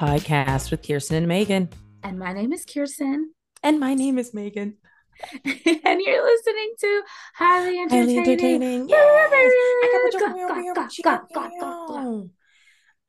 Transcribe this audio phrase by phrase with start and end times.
[0.00, 1.68] podcast with Kirsten and Megan.
[2.02, 3.34] And my name is Kirsten.
[3.62, 4.78] And my name is Megan.
[5.44, 7.02] and you're listening to
[7.34, 8.88] Highly Entertaining.
[8.88, 8.90] Highly entertaining.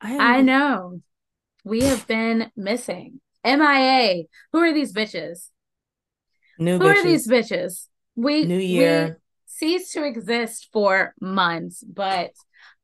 [0.02, 1.00] I know.
[1.64, 3.22] We have been missing.
[3.42, 4.24] MIA.
[4.52, 5.48] Who are these bitches?
[6.58, 6.94] New Who bitches.
[6.94, 7.86] are these bitches?
[8.16, 9.06] We New Year.
[9.06, 9.14] We
[9.46, 12.32] ceased to exist for months, but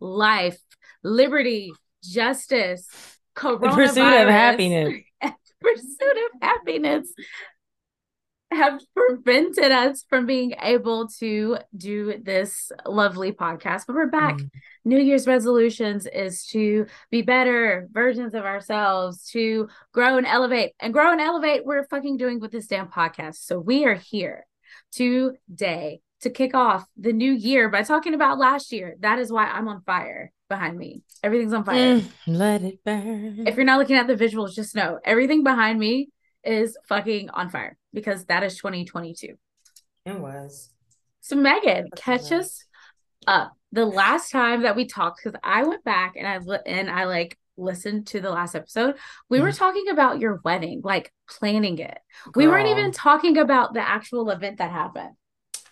[0.00, 0.59] life,
[1.02, 4.95] liberty, justice, coronavirus, the pursuit of happiness,
[5.60, 7.12] pursuit of happiness
[8.51, 13.84] have prevented us from being able to do this lovely podcast.
[13.87, 14.37] But we're back.
[14.37, 14.51] Mm.
[14.84, 20.73] New Year's resolutions is to be better versions of ourselves, to grow and elevate.
[20.80, 23.36] And grow and elevate, we're fucking doing with this damn podcast.
[23.36, 24.47] So we are here
[24.92, 28.97] today to kick off the new year by talking about last year.
[29.00, 31.02] That is why I'm on fire behind me.
[31.22, 31.96] Everything's on fire.
[31.96, 33.46] Mm, let it burn.
[33.46, 36.10] If you're not looking at the visuals, just know everything behind me
[36.44, 39.34] is fucking on fire because that is 2022.
[40.06, 40.70] It was.
[41.20, 42.32] So Megan, That's catch nice.
[42.32, 42.64] us
[43.27, 43.52] up.
[43.72, 47.38] The last time that we talked, because I went back and I and I like
[47.58, 48.94] listened to the last episode,
[49.28, 51.98] we mm were talking about your wedding, like planning it.
[52.24, 52.33] Girl.
[52.34, 55.10] We weren't even talking about the actual event that happened.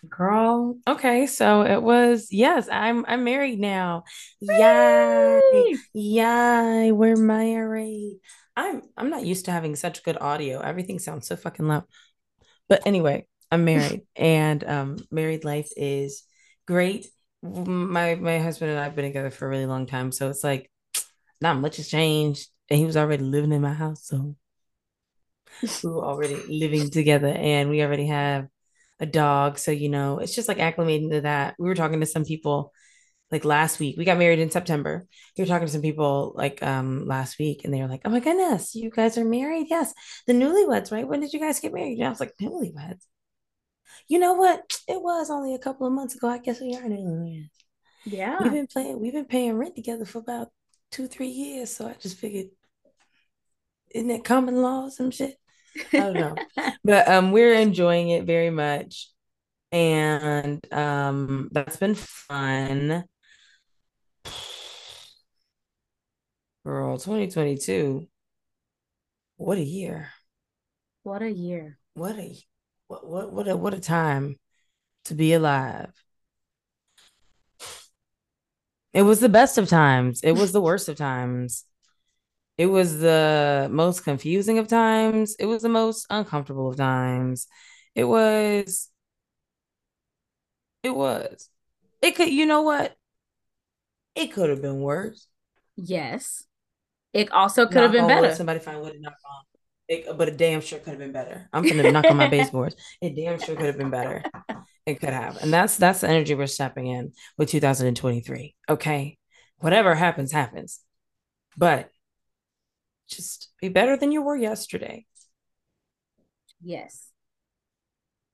[0.09, 4.05] Girl, okay, so it was yes, I'm I'm married now.
[4.41, 5.77] Yay!
[5.95, 8.21] Yay, we're married.
[8.57, 10.61] I'm I'm not used to having such good audio.
[10.61, 11.85] Everything sounds so fucking loud.
[12.69, 16.25] But anyway, I'm married and um married life is
[16.67, 17.09] great.
[17.43, 20.45] My my husband and I have been together for a really long time, so it's
[20.45, 20.71] like
[21.41, 22.49] not much has changed.
[22.69, 24.37] And he was already living in my house, so
[25.83, 28.49] we were already living together and we already have
[29.01, 29.59] a dog.
[29.59, 31.55] So, you know, it's just like acclimating to that.
[31.59, 32.73] We were talking to some people
[33.31, 33.97] like last week.
[33.97, 35.07] We got married in September.
[35.37, 38.11] We were talking to some people like um last week and they were like, Oh
[38.11, 39.67] my goodness, you guys are married?
[39.69, 39.93] Yes.
[40.27, 41.07] The newlyweds, right?
[41.07, 41.99] When did you guys get married?
[41.99, 43.05] And I was like, newlyweds.
[44.09, 44.79] You know what?
[44.89, 46.29] It was only a couple of months ago.
[46.29, 47.51] I guess we are newlyweds.
[48.05, 48.41] Yeah.
[48.41, 50.49] We've been playing, we've been paying rent together for about
[50.93, 51.75] two, three years.
[51.75, 52.47] So I just figured,
[53.93, 55.37] isn't it common law some shit?
[55.93, 56.35] I don't know.
[56.85, 59.11] but um we're enjoying it very much.
[59.73, 63.05] And um that's been fun.
[66.65, 68.09] Girl, 2022.
[69.37, 70.11] What a year.
[71.03, 71.79] What a year.
[71.95, 72.37] What a
[72.89, 74.37] what what what a what a time
[75.05, 75.93] to be alive.
[78.93, 80.23] It was the best of times.
[80.23, 81.65] It was the worst of times.
[82.59, 85.37] It was the most confusing of times.
[85.39, 87.47] It was the most uncomfortable of times.
[87.95, 88.89] It was
[90.83, 91.51] it was.
[92.03, 92.95] It could you know what?
[94.15, 95.27] It could have been worse.
[95.77, 96.45] Yes.
[97.13, 98.35] It also could have been better.
[98.35, 99.43] Somebody find what it knock on.
[99.89, 101.49] It, but it damn sure could have been better.
[101.53, 102.75] I'm gonna knock on my baseboards.
[103.01, 104.23] It damn sure could have been better.
[104.85, 108.55] It could have, and that's that's the energy we're stepping in with 2023.
[108.69, 109.19] Okay,
[109.59, 110.81] whatever happens, happens.
[111.57, 111.91] But
[113.09, 115.07] just be better than you were yesterday.
[116.63, 117.11] Yes.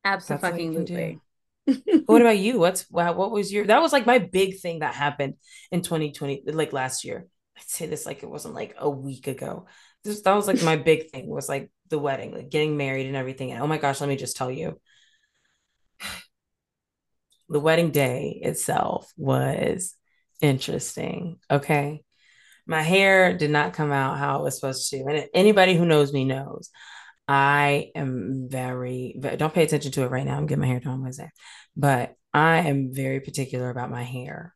[0.05, 1.21] Absolutely.
[2.07, 2.59] what about you?
[2.59, 5.35] What's wow, what was your that was like my big thing that happened
[5.71, 7.27] in 2020, like last year.
[7.57, 9.67] I'd say this like it wasn't like a week ago.
[10.03, 13.17] This that was like my big thing was like the wedding, like getting married and
[13.17, 13.53] everything.
[13.53, 14.81] And oh my gosh, let me just tell you.
[17.49, 19.95] The wedding day itself was
[20.41, 21.39] interesting.
[21.51, 22.03] Okay
[22.73, 25.05] my hair did not come out how it was supposed to.
[25.05, 26.71] And anybody who knows me knows
[27.29, 30.37] I am very, don't pay attention to it right now.
[30.37, 31.31] I'm getting my hair done on Wednesday,
[31.77, 34.55] but I am very particular about my hair.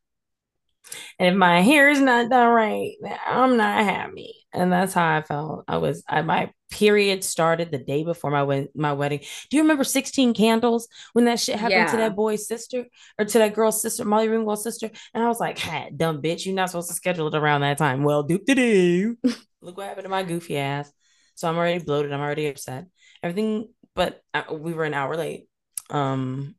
[1.18, 2.92] And if my hair is not done right,
[3.26, 4.34] I'm not happy.
[4.56, 5.64] And that's how I felt.
[5.68, 9.20] I was, I, my period started the day before my my wedding.
[9.50, 11.90] Do you remember 16 Candles when that shit happened yeah.
[11.90, 12.86] to that boy's sister
[13.18, 14.90] or to that girl's sister, Molly Ringwald's sister?
[15.14, 17.78] And I was like, hey, dumb bitch, you're not supposed to schedule it around that
[17.78, 18.02] time.
[18.02, 19.16] Well, do do.
[19.60, 20.90] Look what happened to my goofy ass.
[21.34, 22.12] So I'm already bloated.
[22.12, 22.86] I'm already upset.
[23.22, 25.48] Everything, but I, we were an hour late.
[25.90, 26.54] Um,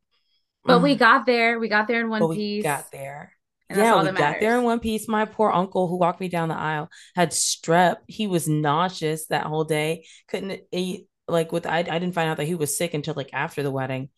[0.64, 0.98] but we mm.
[0.98, 1.58] got there.
[1.58, 2.62] We got there in one piece.
[2.62, 3.32] got there.
[3.70, 5.08] And yeah, we got there in one piece.
[5.08, 7.96] My poor uncle who walked me down the aisle had strep.
[8.06, 10.06] He was nauseous that whole day.
[10.28, 13.30] Couldn't eat like with I I didn't find out that he was sick until like
[13.32, 14.08] after the wedding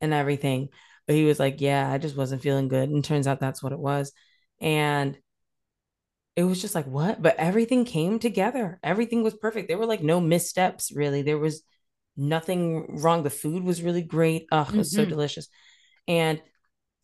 [0.00, 0.68] and everything.
[1.06, 2.90] But he was like, Yeah, I just wasn't feeling good.
[2.90, 4.12] And turns out that's what it was.
[4.60, 5.18] And
[6.38, 7.20] it was just like, what?
[7.20, 8.78] But everything came together.
[8.84, 9.66] Everything was perfect.
[9.66, 11.22] There were like no missteps, really.
[11.22, 11.64] There was
[12.16, 13.24] nothing wrong.
[13.24, 14.46] The food was really great.
[14.52, 15.02] Oh, it was mm-hmm.
[15.02, 15.48] so delicious.
[16.06, 16.40] And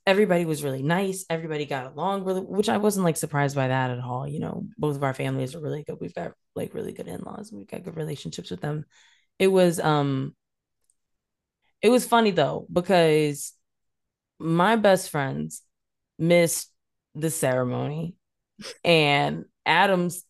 [0.06, 1.24] everybody was really nice.
[1.30, 4.28] Everybody got along really, which I wasn't like surprised by that at all.
[4.28, 5.98] You know, both of our families are really good.
[6.00, 7.52] We've got like really good in-laws.
[7.52, 8.84] We've got good relationships with them.
[9.38, 10.34] It was um
[11.82, 13.52] it was funny though, because
[14.38, 15.62] my best friends
[16.18, 16.70] missed
[17.14, 18.14] the ceremony
[18.84, 20.24] and Adam's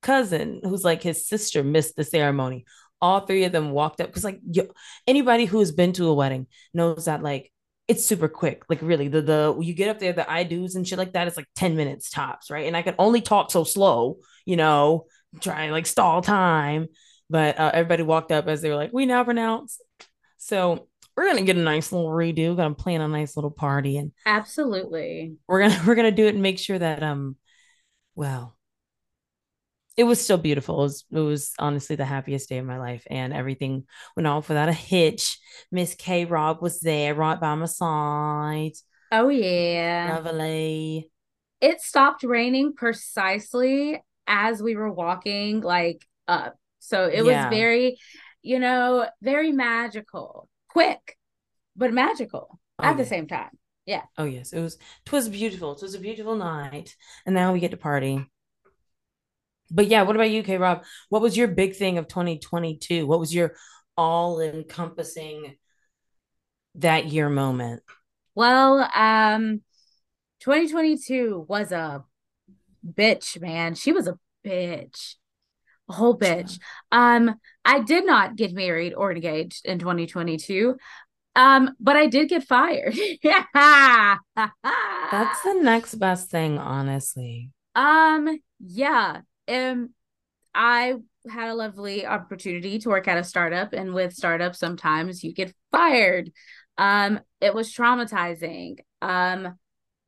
[0.00, 2.64] cousin, who's like his sister, missed the ceremony.
[3.00, 4.68] All three of them walked up because, like, yo,
[5.06, 7.51] anybody who has been to a wedding knows that, like,
[7.92, 8.62] it's super quick.
[8.70, 11.28] Like, really, the the you get up there, the I do's and shit like that.
[11.28, 12.66] It's like ten minutes tops, right?
[12.66, 15.06] And I can only talk so slow, you know,
[15.40, 16.88] try like stall time.
[17.28, 19.78] But uh, everybody walked up as they were like, "We now pronounce."
[20.38, 22.50] So we're gonna get a nice little redo.
[22.50, 26.34] We're gonna plan a nice little party, and absolutely, we're gonna we're gonna do it
[26.34, 27.36] and make sure that um,
[28.14, 28.56] well,
[29.96, 30.80] it was still beautiful.
[30.80, 33.84] It was, it was honestly the happiest day of my life, and everything
[34.16, 35.38] went off without a hitch.
[35.70, 38.72] Miss K Rob was there right by my side.
[39.10, 41.10] Oh yeah, lovely.
[41.60, 47.48] It stopped raining precisely as we were walking like up, so it yeah.
[47.48, 47.98] was very,
[48.40, 51.18] you know, very magical, quick,
[51.76, 52.96] but magical oh, at yeah.
[52.96, 53.50] the same time.
[53.84, 54.02] Yeah.
[54.16, 54.78] Oh yes, it was.
[55.04, 55.72] It was beautiful.
[55.72, 56.96] It was a beautiful night,
[57.26, 58.24] and now we get to party
[59.72, 60.84] but yeah, what about you, K Rob?
[61.08, 63.06] What was your big thing of 2022?
[63.06, 63.54] What was your
[63.96, 65.56] all encompassing
[66.76, 67.82] that year moment?
[68.34, 69.62] Well, um,
[70.40, 72.04] 2022 was a
[72.86, 73.74] bitch, man.
[73.74, 75.14] She was a bitch.
[75.88, 76.58] A whole bitch.
[76.90, 77.34] Um,
[77.64, 80.76] I did not get married or engaged in 2022.
[81.34, 82.94] Um, but I did get fired.
[83.24, 84.20] That's
[85.42, 87.50] the next best thing, honestly.
[87.74, 89.90] Um, yeah um,
[90.54, 90.94] I
[91.30, 95.54] had a lovely opportunity to work at a startup, and with startups, sometimes you get
[95.70, 96.30] fired.
[96.78, 98.78] Um, it was traumatizing.
[99.00, 99.58] Um,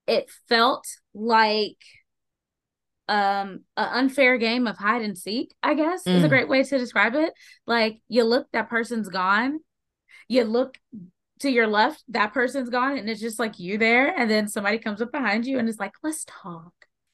[0.06, 1.78] it felt like
[3.08, 6.14] um an unfair game of hide and seek i guess mm.
[6.14, 6.30] is a mm.
[6.30, 7.34] great way to describe it
[7.66, 9.58] like you look that person's gone
[10.26, 10.78] you look
[11.40, 14.78] to your left that person's gone and it's just like you there and then somebody
[14.78, 16.72] comes up behind you and is like let's talk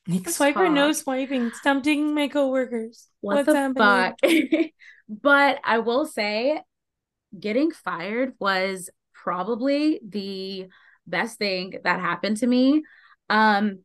[0.09, 1.53] Swiper no swiping.
[1.83, 3.09] Digging my coworkers.
[3.21, 3.75] What What's the happening?
[3.77, 4.71] fuck?
[5.09, 6.61] but I will say,
[7.39, 10.69] getting fired was probably the
[11.07, 12.83] best thing that happened to me.
[13.29, 13.81] Um,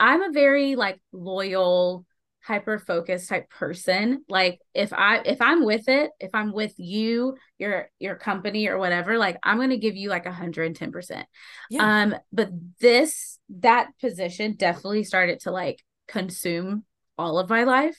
[0.00, 2.04] I'm a very like loyal,
[2.44, 7.36] hyper focused type person like if i if i'm with it if i'm with you
[7.58, 11.24] your your company or whatever like i'm going to give you like 110%
[11.70, 12.02] yeah.
[12.02, 12.50] um but
[12.80, 15.78] this that position definitely started to like
[16.08, 16.84] consume
[17.16, 17.96] all of my life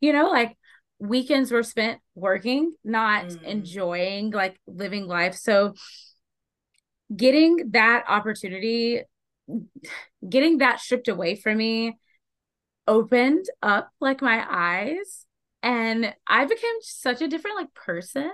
[0.00, 0.56] you know like
[1.00, 3.42] weekends were spent working not mm.
[3.42, 5.74] enjoying like living life so
[7.14, 9.02] getting that opportunity
[10.28, 11.96] getting that stripped away from me
[12.86, 15.26] opened up like my eyes
[15.62, 18.30] and I became such a different like person.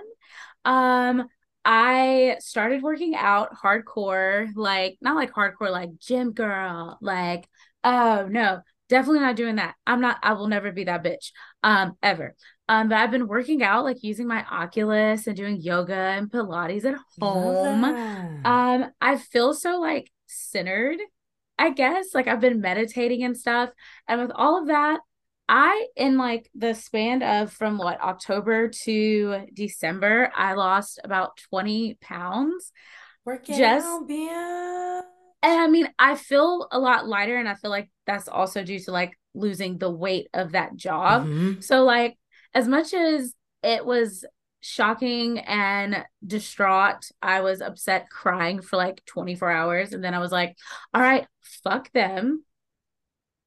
[0.65, 1.27] Um
[1.65, 7.47] I started working out hardcore, like not like hardcore like gym girl, like
[7.83, 9.75] oh no, definitely not doing that.
[9.87, 11.31] I'm not I will never be that bitch
[11.63, 12.35] um ever.
[12.69, 16.85] Um but I've been working out like using my Oculus and doing yoga and pilates
[16.85, 17.83] at home.
[18.45, 20.99] Um I feel so like centered
[21.63, 23.69] I guess like I've been meditating and stuff.
[24.05, 24.99] And with all of that,
[25.47, 31.97] I in like the span of from what October to December, I lost about 20
[32.01, 32.73] pounds.
[33.23, 35.01] Working just out, yeah.
[35.41, 38.79] And I mean, I feel a lot lighter, and I feel like that's also due
[38.79, 41.25] to like losing the weight of that job.
[41.25, 41.61] Mm-hmm.
[41.61, 42.17] So, like,
[42.53, 44.25] as much as it was
[44.63, 47.11] shocking and distraught.
[47.21, 49.91] I was upset, crying for like 24 hours.
[49.91, 50.57] And then I was like,
[50.93, 52.45] all right, fuck them.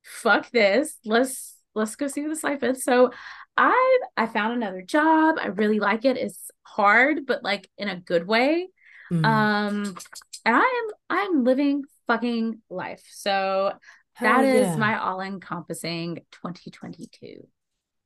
[0.02, 0.98] Fuck this.
[1.04, 2.84] Let's let's go see what this life is.
[2.84, 3.12] So
[3.56, 5.36] I I found another job.
[5.40, 6.18] I really like it.
[6.18, 8.68] It's hard, but like in a good way.
[9.10, 9.24] Mm.
[9.24, 9.96] Um
[10.44, 13.02] and I am I'm living fucking life.
[13.10, 13.72] So
[14.20, 14.70] that yeah.
[14.72, 17.46] is my all-encompassing 2022.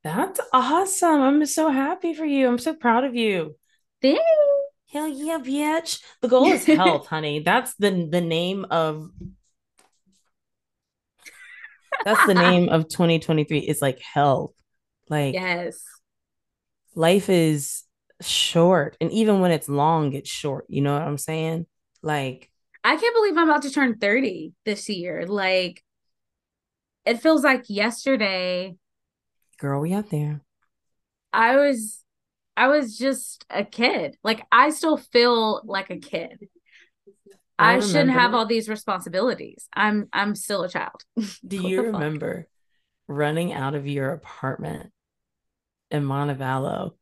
[0.03, 1.21] That's awesome.
[1.21, 2.49] I'm so happy for you.
[2.49, 3.57] I'm so proud of you.
[4.01, 4.23] Thanks.
[4.93, 6.03] Hell yeah, bitch.
[6.21, 7.41] The goal is health, honey.
[7.41, 9.11] That's the the name of
[12.05, 14.53] that's the name of 2023 is like health.
[15.09, 15.83] Like yes.
[16.95, 17.85] Life is
[18.21, 18.97] short.
[19.01, 20.65] And even when it's long, it's short.
[20.69, 21.67] You know what I'm saying?
[22.03, 22.51] Like
[22.83, 25.27] I can't believe I'm about to turn 30 this year.
[25.27, 25.85] Like
[27.05, 28.77] it feels like yesterday
[29.61, 30.41] Girl, we out there.
[31.33, 32.03] I was
[32.57, 34.17] I was just a kid.
[34.25, 36.49] Like I still feel like a kid.
[37.59, 39.69] I, I shouldn't have all these responsibilities.
[39.75, 41.05] I'm I'm still a child.
[41.47, 42.49] Do you remember
[43.07, 44.91] running out of your apartment
[45.91, 46.93] in Montevallo?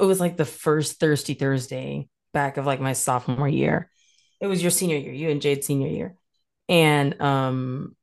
[0.00, 3.90] It was like the first Thirsty Thursday back of like my sophomore year.
[4.40, 6.14] It was your senior year, you and Jade senior year.
[6.70, 7.96] And um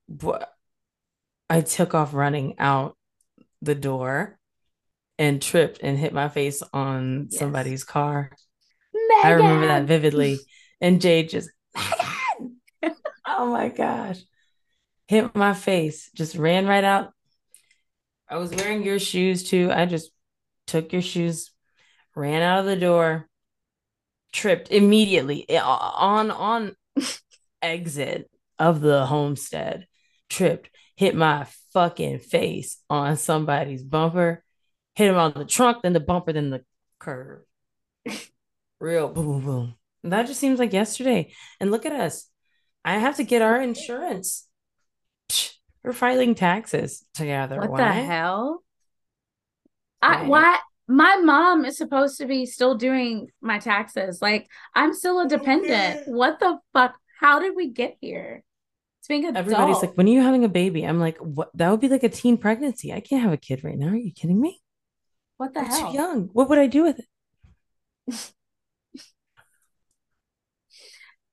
[1.50, 2.96] I took off running out
[3.62, 4.38] the door
[5.18, 7.40] and tripped and hit my face on yes.
[7.40, 8.32] somebody's car.
[8.94, 9.26] Megan!
[9.26, 10.40] I remember that vividly.
[10.80, 11.50] And Jade just,
[13.26, 14.20] oh my gosh,
[15.08, 17.14] hit my face, just ran right out.
[18.30, 19.72] I was wearing your shoes too.
[19.74, 20.12] I just
[20.68, 21.52] took your shoes,
[22.16, 23.28] ran out of the door,
[24.32, 26.76] tripped immediately eh, on on
[27.62, 29.88] exit of the homestead,
[30.30, 34.44] tripped, hit my fucking face on somebody's bumper,
[34.96, 36.66] hit him on the trunk, then the bumper, then the
[37.00, 37.44] curb.
[38.80, 39.76] Real boom, boom, boom.
[40.04, 41.32] That just seems like yesterday.
[41.60, 42.28] And look at us.
[42.84, 44.48] I have to get our insurance.
[45.84, 47.60] we're filing taxes together.
[47.60, 47.78] What why?
[47.78, 48.64] the hell?
[50.02, 54.22] I why my mom is supposed to be still doing my taxes.
[54.22, 56.08] Like I'm still a dependent.
[56.08, 56.96] What the fuck?
[57.20, 58.44] How did we get here?
[59.08, 59.26] Being.
[59.26, 60.84] Everybody's like, when are you having a baby?
[60.84, 61.50] I'm like, what?
[61.56, 62.94] That would be like a teen pregnancy.
[62.94, 63.90] I can't have a kid right now.
[63.90, 64.62] Are you kidding me?
[65.38, 65.92] What the I'm hell?
[65.92, 66.30] Too young.
[66.34, 67.06] What would I do with it?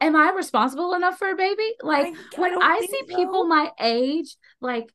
[0.00, 1.74] Am I responsible enough for a baby?
[1.82, 3.16] Like I, when I, I see so.
[3.16, 4.92] people my age, like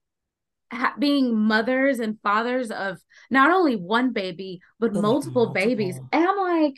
[0.71, 2.99] ha- being mothers and fathers of
[3.31, 6.75] not only one baby but multiple, multiple babies, and I'm like,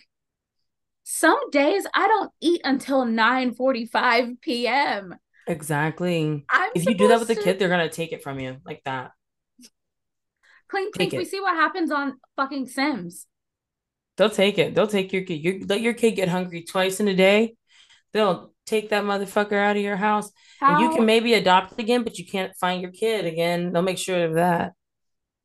[1.04, 5.16] some days I don't eat until 9 45 p.m.
[5.52, 6.46] Exactly.
[6.50, 8.82] I'm if you do that with a kid, they're gonna take it from you like
[8.86, 9.12] that.
[10.70, 11.12] Clink clink.
[11.12, 13.28] We see what happens on fucking Sims.
[14.16, 14.74] They'll take it.
[14.74, 15.44] They'll take your kid.
[15.44, 17.56] You let your kid get hungry twice in a day.
[18.14, 20.32] They'll take that motherfucker out of your house.
[20.62, 20.76] How?
[20.76, 23.74] And you can maybe adopt again, but you can't find your kid again.
[23.74, 24.74] They'll make sure of that.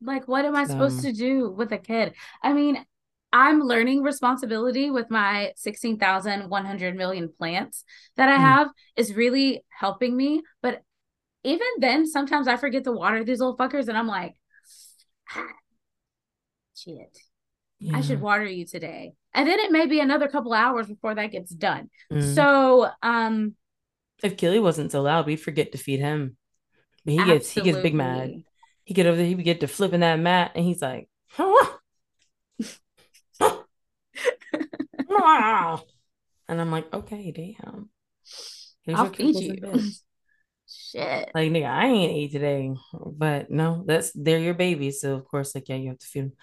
[0.01, 0.71] Like, what am I so.
[0.71, 2.13] supposed to do with a kid?
[2.41, 2.85] I mean,
[3.37, 7.83] I'm learning responsibility with my 16,100 million plants
[8.15, 8.39] that I mm.
[8.39, 10.41] have is really helping me.
[10.63, 10.81] But
[11.43, 14.33] even then, sometimes I forget to water these little fuckers and I'm like,
[15.35, 15.45] ah,
[16.75, 17.15] shit,
[17.77, 17.97] yeah.
[17.97, 19.13] I should water you today.
[19.35, 21.91] And then it may be another couple hours before that gets done.
[22.11, 22.33] Mm.
[22.33, 23.53] So, um,
[24.23, 26.37] if Killy wasn't so loud, we'd forget to feed him.
[27.05, 28.31] But he gets he gets big mad.
[28.83, 31.76] He get over there, he would get to flipping that mat, and he's like, huh?
[36.47, 37.89] and I'm like, okay, damn.
[38.83, 39.91] Here's I'll feed you.
[40.69, 41.29] Shit.
[41.33, 42.73] Like nigga, I ain't eat today.
[42.93, 45.01] But no, that's they're your babies.
[45.01, 46.33] So of course, like, yeah, you have to feed them.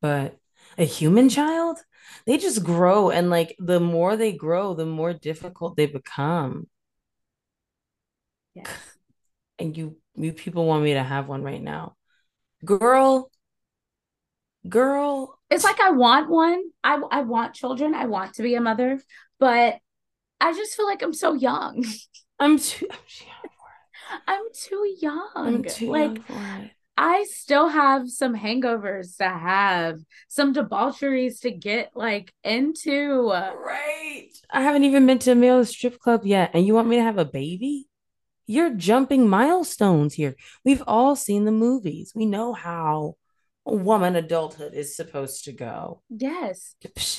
[0.00, 0.36] But
[0.78, 1.78] a human child,
[2.26, 3.10] they just grow.
[3.10, 6.68] And like the more they grow, the more difficult they become.
[8.54, 8.68] Yes.
[9.58, 11.96] And you you people want me to have one right now.
[12.62, 13.30] Girl,
[14.68, 15.35] girl.
[15.50, 16.62] It's like I want one.
[16.82, 17.94] I I want children.
[17.94, 19.00] I want to be a mother,
[19.38, 19.78] but
[20.40, 21.84] I just feel like I'm so young.
[22.38, 22.88] I'm too.
[24.26, 25.30] I'm too young.
[25.34, 26.70] I'm too like, young.
[26.96, 33.30] I still have some hangovers to have, some debaucheries to get like into.
[33.30, 34.30] Right.
[34.50, 37.02] I haven't even been to a male strip club yet, and you want me to
[37.02, 37.86] have a baby?
[38.46, 40.36] You're jumping milestones here.
[40.64, 42.12] We've all seen the movies.
[42.14, 43.16] We know how
[43.66, 46.02] woman adulthood is supposed to go.
[46.08, 46.76] Yes.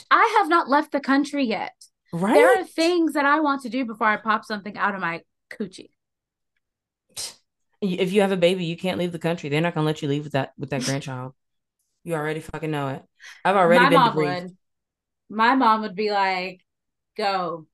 [0.10, 1.74] I have not left the country yet.
[2.14, 2.34] Right.
[2.34, 5.22] There are things that I want to do before I pop something out of my
[5.52, 5.90] coochie.
[7.82, 9.50] If you have a baby, you can't leave the country.
[9.50, 11.34] They're not gonna let you leave with that with that grandchild.
[12.04, 13.04] You already fucking know it.
[13.46, 14.58] I've already my been mom would.
[15.30, 16.66] My mom would be like,
[17.18, 17.68] "Go,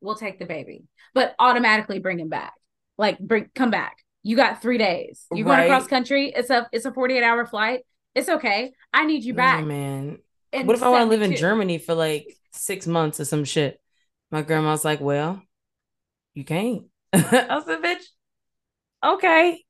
[0.00, 2.52] we'll take the baby," but automatically bring him back.
[2.98, 5.24] Like, bring come back you got three days.
[5.32, 5.56] You're right.
[5.58, 6.32] going across country.
[6.34, 7.80] It's a it's a 48 hour flight.
[8.14, 8.72] It's okay.
[8.92, 9.62] I need you back.
[9.62, 10.18] Oh, man.
[10.52, 13.80] what if I want to live in Germany for like six months or some shit?
[14.30, 15.42] My grandma's like, well,
[16.34, 16.84] you can't.
[17.12, 18.04] I said, bitch,
[19.04, 19.64] okay.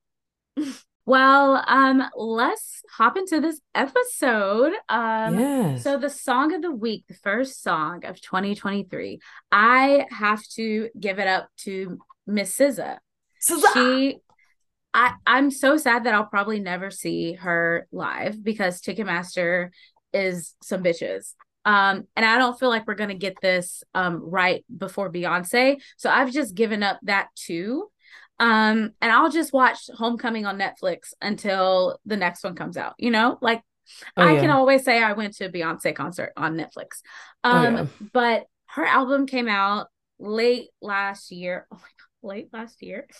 [1.09, 4.73] Well, um, let's hop into this episode.
[4.89, 5.81] Um, yes.
[5.81, 9.19] so the song of the week, the first song of 2023,
[9.51, 12.99] I have to give it up to Miss SZA.
[13.41, 13.73] SZA.
[13.73, 14.17] She
[14.93, 19.69] I I'm so sad that I'll probably never see her live because Ticketmaster
[20.13, 21.33] is some bitches.
[21.65, 25.77] Um, and I don't feel like we're gonna get this um right before Beyonce.
[25.97, 27.89] So I've just given up that too.
[28.39, 33.11] Um, and I'll just watch Homecoming on Netflix until the next one comes out, you
[33.11, 33.61] know, like
[34.15, 34.41] oh, I yeah.
[34.41, 37.01] can always say I went to a Beyonce concert on Netflix.
[37.43, 37.87] Oh, um, oh, yeah.
[38.13, 39.87] but her album came out
[40.19, 41.67] late last year.
[41.71, 43.07] Oh my god, late last year.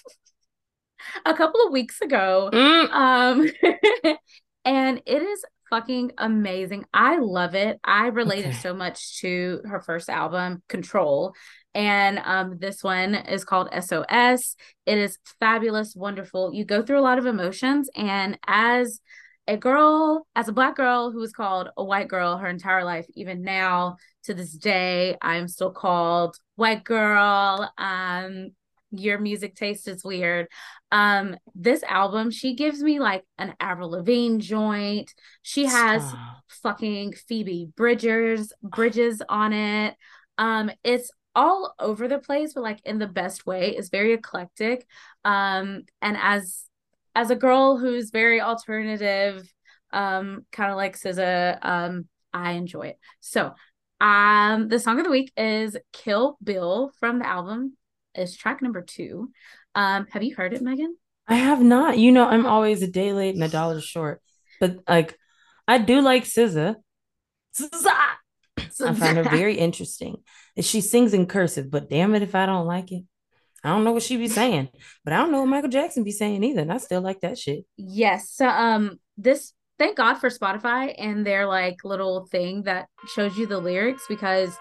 [1.25, 2.49] a couple of weeks ago.
[2.51, 2.89] Mm.
[2.91, 3.49] Um
[4.65, 6.85] and it is fucking amazing.
[6.93, 7.79] I love it.
[7.83, 8.57] I related okay.
[8.57, 11.33] so much to her first album, Control.
[11.75, 14.55] And um, this one is called SOS.
[14.85, 16.53] It is fabulous, wonderful.
[16.53, 17.89] You go through a lot of emotions.
[17.95, 18.99] And as
[19.47, 23.05] a girl, as a black girl who was called a white girl her entire life,
[23.15, 27.71] even now to this day, I'm still called white girl.
[27.77, 28.51] Um,
[28.91, 30.47] your music taste is weird.
[30.91, 35.13] Um, this album, she gives me like an Avril Lavigne joint.
[35.41, 36.43] She has Stop.
[36.63, 39.95] fucking Phoebe Bridgers Bridges on it.
[40.37, 43.75] Um, it's all over the place, but like in the best way.
[43.75, 44.85] It's very eclectic.
[45.23, 46.63] Um, and as
[47.15, 49.51] as a girl who's very alternative,
[49.91, 52.99] um, kind of like SZA, um, I enjoy it.
[53.19, 53.53] So
[54.01, 57.75] um the song of the week is Kill Bill from the album
[58.15, 59.31] is track number two.
[59.75, 60.95] Um, have you heard it, Megan?
[61.27, 61.97] I have not.
[61.97, 64.21] You know, I'm always a day late and a dollar short.
[64.59, 65.17] But like,
[65.67, 66.75] I do like SZA.
[67.57, 68.09] SZA.
[68.81, 70.17] I find her very interesting.
[70.55, 73.03] And she sings in cursive, but damn it if I don't like it.
[73.63, 74.69] I don't know what she be saying,
[75.03, 76.61] but I don't know what Michael Jackson be saying either.
[76.61, 77.65] And I still like that shit.
[77.75, 78.31] Yes.
[78.31, 83.47] So um this thank God for Spotify and their like little thing that shows you
[83.47, 84.55] the lyrics because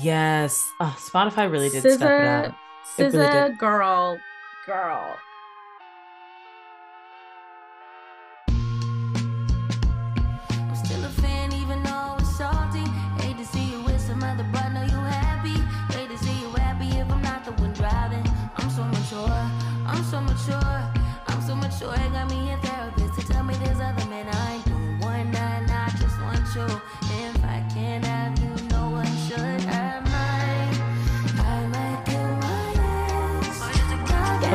[0.00, 0.64] Yes.
[0.80, 2.54] Oh, Spotify really did SZA, step it out.
[2.96, 4.18] SZA really girl,
[4.66, 5.18] girl.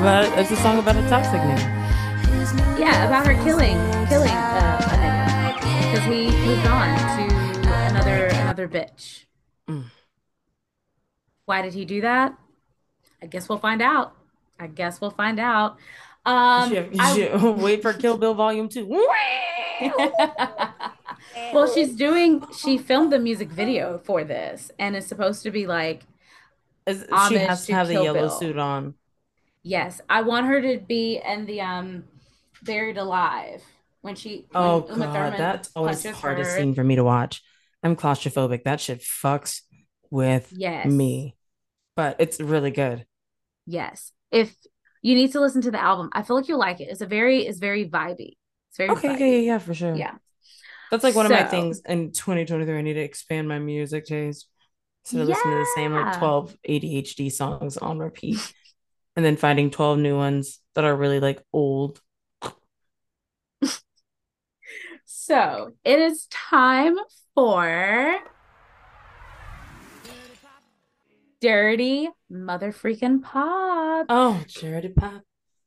[0.05, 2.77] About it's a song about a toxic nigga.
[2.77, 3.75] Yeah, about her killing
[4.07, 7.23] killing uh, a nigga because he moved on to
[7.89, 9.25] another another bitch.
[9.67, 9.85] Mm.
[11.45, 12.37] Why did he do that?
[13.19, 14.13] I guess we'll find out.
[14.59, 15.77] I guess we'll find out.
[16.23, 18.85] Um, you should, you should I, wait for Kill Bill Volume Two.
[21.51, 22.45] well, she's doing.
[22.55, 26.03] She filmed the music video for this, and it's supposed to be like.
[26.87, 26.93] she
[27.39, 28.29] has to have a yellow Bill.
[28.29, 28.93] suit on.
[29.65, 32.03] Yes, I want her to be in the um
[32.61, 33.63] Buried Alive
[34.01, 34.45] when she.
[34.53, 36.57] Oh when god, that's always the hardest her.
[36.57, 37.41] scene for me to watch.
[37.81, 38.63] I'm claustrophobic.
[38.63, 39.61] That shit fucks
[40.11, 40.85] with yes.
[40.85, 41.35] me,
[41.95, 43.07] but it's really good.
[43.65, 44.55] Yes, if
[45.01, 46.89] you need to listen to the album, I feel like you'll like it.
[46.89, 48.33] It's a very, it's very vibey.
[48.69, 49.07] It's very okay.
[49.07, 49.19] Vibey.
[49.19, 49.95] Yeah, yeah, yeah, for sure.
[49.95, 50.13] Yeah,
[50.91, 52.77] that's like one so, of my things in 2023.
[52.77, 54.47] I need to expand my music taste.
[55.05, 55.23] So yeah.
[55.23, 58.53] listen to the same like 12 ADHD songs on repeat
[59.15, 62.01] and then finding 12 new ones that are really like old.
[65.05, 66.95] so it is time
[67.33, 68.19] for
[71.41, 74.07] dirty mother freaking pop.
[74.09, 75.21] Oh, dirty pop.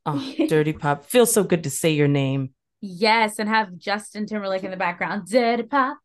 [0.05, 1.05] Oh, dirty pop.
[1.05, 2.51] Feels so good to say your name.
[2.81, 5.29] Yes, and have Justin Timberlake in the background.
[5.29, 5.99] Dirty pop.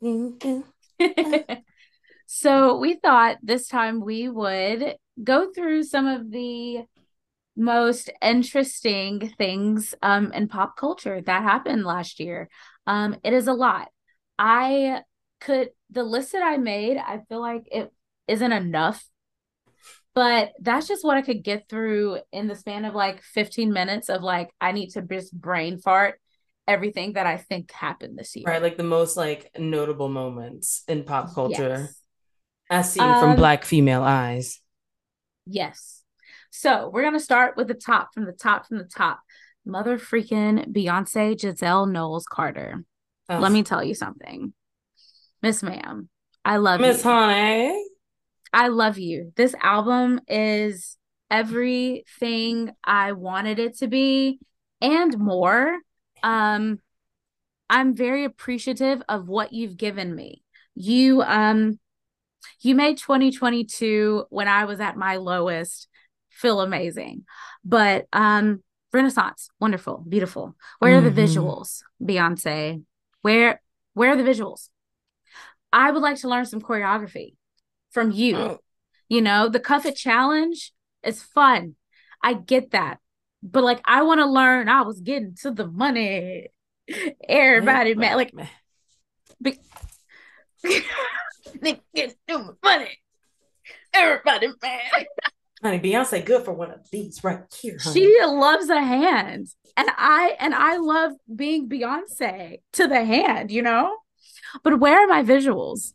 [2.26, 6.84] so we thought this time we would go through some of the
[7.56, 12.48] most interesting things um, in pop culture that happened last year.
[12.86, 13.88] Um, it is a lot.
[14.38, 15.02] I
[15.40, 17.92] could the list that I made, I feel like it
[18.28, 19.04] isn't enough,
[20.14, 24.08] but that's just what I could get through in the span of like 15 minutes
[24.08, 26.20] of like I need to just brain fart
[26.66, 28.44] everything that I think happened this year.
[28.46, 32.02] Right, like the most like notable moments in pop culture yes.
[32.70, 34.60] as seen um, from black female eyes.
[35.48, 36.02] Yes.
[36.50, 39.20] So we're gonna start with the top from the top from the top.
[39.64, 42.84] Mother freaking Beyonce Giselle Knowles Carter.
[43.28, 43.42] Ugh.
[43.42, 44.52] Let me tell you something.
[45.42, 46.08] Miss Ma'am,
[46.44, 46.86] I love you.
[46.86, 47.84] Miss Honey.
[48.52, 49.32] I love you.
[49.36, 50.96] This album is
[51.30, 54.40] everything I wanted it to be
[54.80, 55.78] and more.
[56.22, 56.80] Um
[57.70, 60.42] I'm very appreciative of what you've given me.
[60.74, 61.78] You um
[62.60, 65.88] you made 2022 when I was at my lowest
[66.30, 67.24] feel amazing.
[67.64, 70.56] But um Renaissance, wonderful, beautiful.
[70.78, 71.14] Where are mm-hmm.
[71.14, 72.82] the visuals, Beyonce?
[73.22, 73.60] Where
[73.92, 74.70] where are the visuals?
[75.72, 77.34] I would like to learn some choreography
[77.90, 78.36] from you.
[78.36, 78.58] Oh.
[79.08, 80.72] You know, the Cuff It challenge
[81.02, 81.74] is fun.
[82.22, 82.98] I get that.
[83.42, 84.68] But like I want to learn.
[84.68, 86.48] I was getting to the money.
[87.28, 88.32] Everybody, man, like
[89.40, 89.58] they
[91.94, 92.98] get too much money.
[93.92, 95.06] Everybody mad.
[95.62, 97.78] honey, Beyonce good for one of these right here.
[97.80, 98.00] Honey.
[98.00, 99.48] She loves a hand.
[99.76, 103.96] And I and I love being Beyonce to the hand, you know?
[104.64, 105.92] But where are my visuals?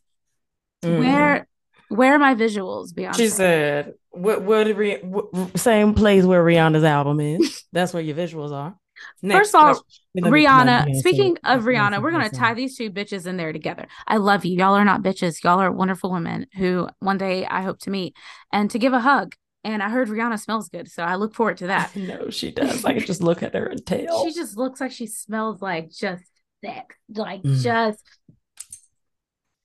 [0.84, 1.00] Mm.
[1.00, 1.48] Where
[1.90, 3.18] where are my visuals, Beyonce?
[3.18, 4.42] She said, "What?
[4.42, 4.68] What?
[5.04, 7.64] what same place where Rihanna's album is.
[7.72, 8.76] That's where your visuals are."
[9.22, 9.86] Next, First of all,
[10.18, 10.96] Rihanna.
[10.96, 13.88] Speaking of Rihanna, we're gonna tie these two bitches in there together.
[14.08, 14.58] I love you.
[14.58, 15.44] Y'all are not bitches.
[15.44, 18.16] Y'all are wonderful women who one day I hope to meet
[18.52, 19.36] and to give a hug.
[19.66, 21.96] And I heard Rihanna smells good, so I look forward to that.
[21.96, 22.84] no, she does.
[22.84, 24.26] I can just look at her and tell.
[24.26, 26.24] She just looks like she smells like just
[26.62, 27.62] sex, like mm.
[27.62, 28.04] just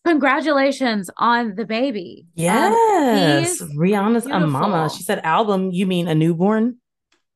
[0.09, 2.27] Congratulations on the baby.
[2.35, 3.61] Yes.
[3.61, 4.33] Um, Rihanna's beautiful.
[4.33, 4.89] a mama.
[4.89, 6.79] She said album, you mean a newborn?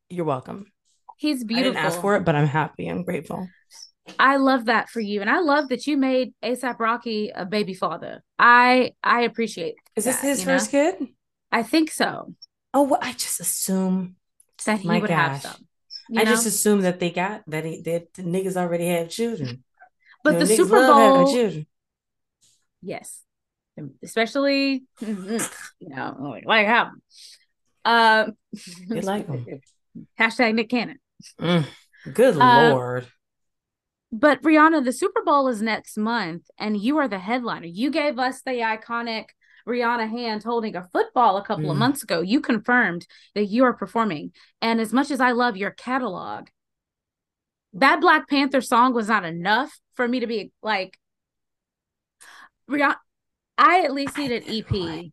[0.09, 0.72] You're welcome.
[1.23, 1.71] He's beautiful.
[1.71, 2.89] I didn't ask for it, but I'm happy.
[2.89, 3.49] I'm grateful.
[4.19, 5.21] I love that for you.
[5.21, 8.25] And I love that you made ASAP Rocky a baby father.
[8.41, 10.93] I I appreciate Is this his first know?
[10.93, 11.09] kid?
[11.53, 12.35] I think so.
[12.75, 14.17] Oh, well, I just assume
[14.65, 15.11] that he would gosh.
[15.11, 15.69] have some.
[16.17, 16.31] I know?
[16.33, 19.63] just assume that they got that he that the niggas already have children.
[20.25, 21.67] But you know, the Super Bowl
[22.83, 23.23] yes
[24.03, 25.39] especially you
[25.81, 26.91] know like how
[27.85, 28.33] um
[28.65, 29.61] you like them.
[30.19, 30.99] hashtag nick cannon
[31.41, 31.65] mm,
[32.13, 33.07] good uh, lord.
[34.11, 37.67] but rihanna the super bowl is next month and you are the headliner.
[37.67, 39.27] You gave us the iconic
[39.67, 41.71] rihanna hand holding a football a couple mm.
[41.71, 42.21] of months ago.
[42.21, 44.33] You confirmed that you are performing.
[44.61, 46.49] And as much as i love your catalog
[47.75, 50.99] that black panther song was not enough for me to be like
[52.71, 52.97] Rihanna,
[53.59, 54.71] I at least need an EP.
[54.71, 55.13] Like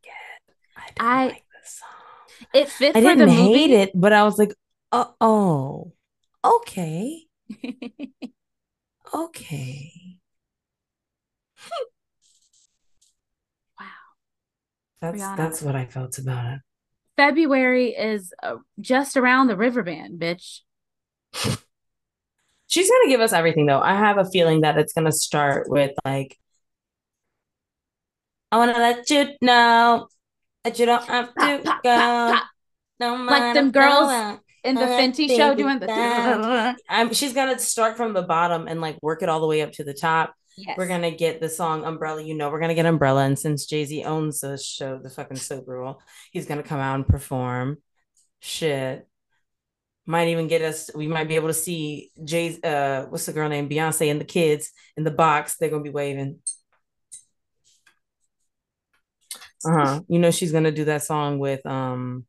[0.76, 2.48] I, I like the song.
[2.54, 4.54] It fit I didn't hate it, but I was like,
[4.92, 5.94] uh oh,
[6.44, 7.24] okay,
[9.14, 9.92] okay.
[13.80, 13.86] wow,
[15.02, 15.38] that's Rihanna.
[15.38, 16.60] that's what I felt about it.
[17.18, 20.62] February is uh, just around the river band, bitch.
[22.68, 23.82] She's gonna give us everything though.
[23.82, 26.38] I have a feeling that it's gonna start with like
[28.52, 30.08] I want to let you know
[30.64, 32.40] that you don't have to go.
[33.00, 36.76] No like them girls in the Fenty show doing the.
[36.90, 39.72] I'm, she's gonna start from the bottom and like work it all the way up
[39.74, 40.34] to the top.
[40.58, 40.78] Yes.
[40.78, 42.22] We're gonna get the song Umbrella.
[42.22, 45.38] You know, we're gonna get Umbrella, and since Jay Z owns the show, the fucking
[45.38, 47.78] Super Bowl, he's gonna come out and perform.
[48.42, 49.08] Shit,
[50.06, 50.90] might even get us.
[50.94, 52.62] We might be able to see Jay's.
[52.62, 53.70] Uh, what's the girl name?
[53.70, 55.56] Beyonce and the kids in the box.
[55.58, 56.40] They're gonna be waving.
[59.66, 60.02] Uh-huh.
[60.08, 62.26] You know she's gonna do that song with um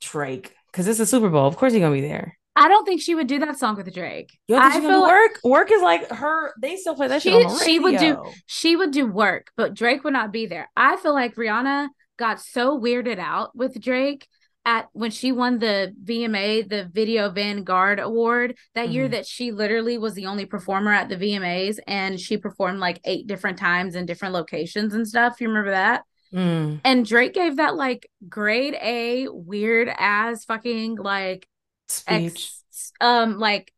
[0.00, 1.46] Drake because it's a Super Bowl.
[1.46, 2.36] Of course he's gonna be there.
[2.56, 4.36] I don't think she would do that song with Drake.
[4.48, 5.40] You I feel work.
[5.44, 6.52] Work is like her.
[6.60, 7.30] They still play that she,
[7.64, 8.22] She would do.
[8.46, 10.68] She would do work, but Drake would not be there.
[10.76, 14.26] I feel like Rihanna got so weirded out with Drake
[14.66, 18.92] at when she won the VMA, the Video Vanguard Award that mm-hmm.
[18.92, 23.00] year that she literally was the only performer at the VMAs and she performed like
[23.04, 25.40] eight different times in different locations and stuff.
[25.40, 26.02] You remember that?
[26.32, 26.80] Mm.
[26.84, 31.48] And Drake gave that like grade A weird ass fucking like
[31.88, 33.72] speech ex, um like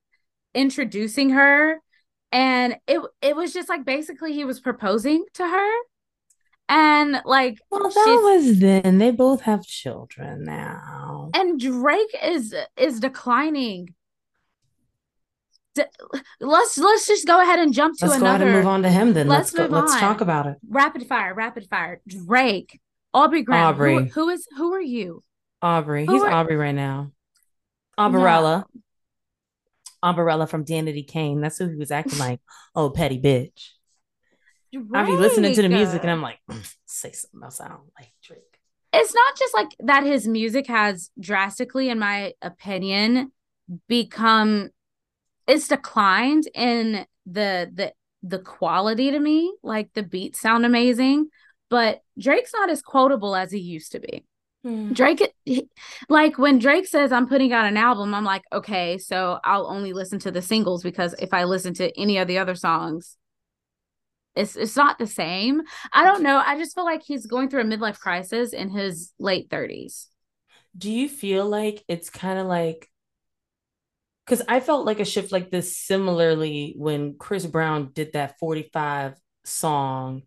[0.54, 1.80] introducing her
[2.30, 5.72] and it it was just like basically he was proposing to her
[6.68, 8.96] and like, well, that was then.
[8.96, 11.30] They both have children now.
[11.34, 13.94] And Drake is is declining.
[15.74, 15.84] D-
[16.40, 18.38] let's let's just go ahead and jump to let's another.
[18.38, 19.28] Go ahead and move on to him then.
[19.28, 20.56] Let's, let's go, Let's talk about it.
[20.68, 22.00] Rapid fire, rapid fire.
[22.06, 22.78] Drake,
[23.14, 23.66] Aubrey Graham.
[23.66, 23.94] Aubrey.
[23.94, 25.22] Who, who is who are you?
[25.62, 26.06] Aubrey.
[26.06, 26.30] Who He's are...
[26.30, 27.12] Aubrey right now.
[27.96, 28.66] Umbrella.
[28.74, 30.10] No.
[30.10, 31.40] Umbrella from Danity Kane.
[31.40, 32.40] That's who he was acting like.
[32.74, 33.68] Oh, petty bitch.
[34.74, 35.02] Right.
[35.02, 37.60] I be listening to the music and I'm like, mm, say something else.
[37.60, 38.40] I don't like Drake.
[38.94, 43.32] It's not just like that his music has drastically, in my opinion,
[43.88, 44.70] become
[45.46, 49.52] it's declined in the the the quality to me.
[49.62, 51.28] Like the beats sound amazing,
[51.70, 54.24] but Drake's not as quotable as he used to be.
[54.62, 54.92] Hmm.
[54.92, 55.34] Drake,
[56.08, 59.92] like when Drake says, I'm putting out an album, I'm like, okay, so I'll only
[59.92, 63.16] listen to the singles because if I listen to any of the other songs,
[64.34, 65.62] it's it's not the same.
[65.92, 66.42] I don't know.
[66.44, 70.06] I just feel like he's going through a midlife crisis in his late 30s.
[70.76, 72.88] Do you feel like it's kind of like
[74.26, 79.14] because I felt like a shift like this similarly when Chris Brown did that 45
[79.44, 80.22] song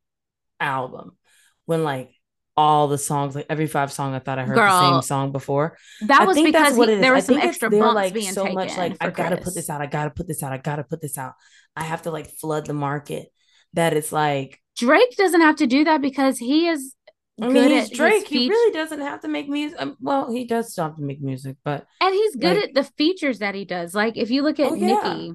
[0.60, 1.18] album
[1.66, 2.12] when like
[2.58, 5.32] all the songs, like every five song, I thought I heard Girl, the same song
[5.32, 5.78] before.
[6.08, 8.96] That was because he, there was some extra bumps like being so taken much like
[9.02, 9.46] I gotta Chris.
[9.46, 11.34] put this out, I gotta put this out, I gotta put this out.
[11.76, 13.28] I have to like flood the market
[13.74, 16.95] that it's like Drake doesn't have to do that because he is
[17.42, 18.28] I mean, he's Drake.
[18.28, 19.82] He really doesn't have to make music.
[19.82, 22.84] Um, well, he does stop to make music, but and he's good like, at the
[22.84, 23.94] features that he does.
[23.94, 25.32] Like if you look at oh, Nicki, yeah.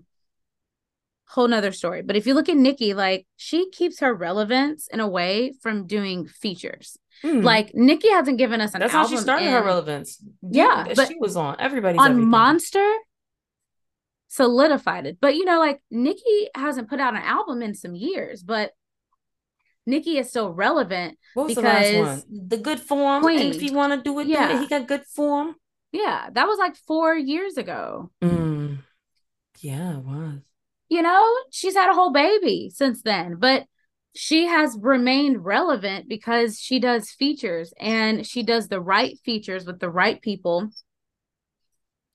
[1.29, 2.01] whole nother story.
[2.01, 5.87] But if you look at Nicki, like she keeps her relevance in a way from
[5.87, 6.97] doing features.
[7.23, 7.45] Mm.
[7.45, 8.81] Like Nicki hasn't given us an.
[8.81, 10.25] That's how she started in, her relevance.
[10.41, 12.31] Yeah, but she was on everybody's on everything.
[12.31, 12.95] Monster.
[14.33, 18.45] Solidified it, but you know, like Nicki hasn't put out an album in some years,
[18.45, 18.71] but
[19.91, 22.49] Nicki is still relevant what was because the, last one?
[22.49, 23.23] the good form.
[23.23, 23.41] Queen.
[23.41, 24.49] And if you want to do it, yeah.
[24.49, 24.61] do it.
[24.61, 25.55] He got good form.
[25.93, 28.11] Yeah, that was like four years ago.
[28.23, 28.79] Mm.
[29.61, 30.39] Yeah, it was.
[30.89, 33.65] You know, she's had a whole baby since then, but
[34.15, 39.79] she has remained relevant because she does features and she does the right features with
[39.79, 40.71] the right people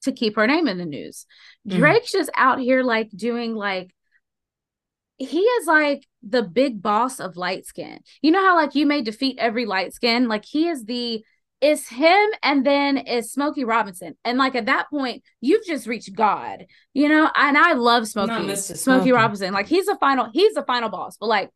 [0.04, 1.26] to keep her name in the news.
[1.68, 1.78] Mm.
[1.78, 3.94] Drake's just out here like doing like
[5.18, 8.00] he is like the big boss of light skin.
[8.22, 10.28] You know how like you may defeat every light skin?
[10.28, 11.24] Like he is the
[11.62, 14.16] it's him and then it's Smokey Robinson.
[14.26, 16.66] And like at that point, you've just reached God.
[16.94, 18.56] You know, and I love Smokey.
[18.56, 19.54] Smokey Robinson.
[19.54, 21.18] Like he's the final, he's the final boss.
[21.18, 21.50] But like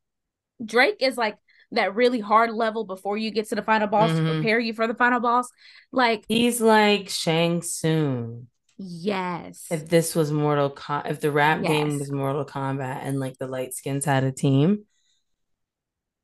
[0.64, 1.38] Drake is like
[1.72, 4.26] that really hard level before you get to the final boss mm-hmm.
[4.26, 5.48] to prepare you for the final boss.
[5.92, 8.48] Like he's like Shang Tsung.
[8.82, 9.66] Yes.
[9.70, 11.70] If this was Mortal Com if the rap yes.
[11.70, 14.86] game was Mortal Kombat and like the light skins had a team,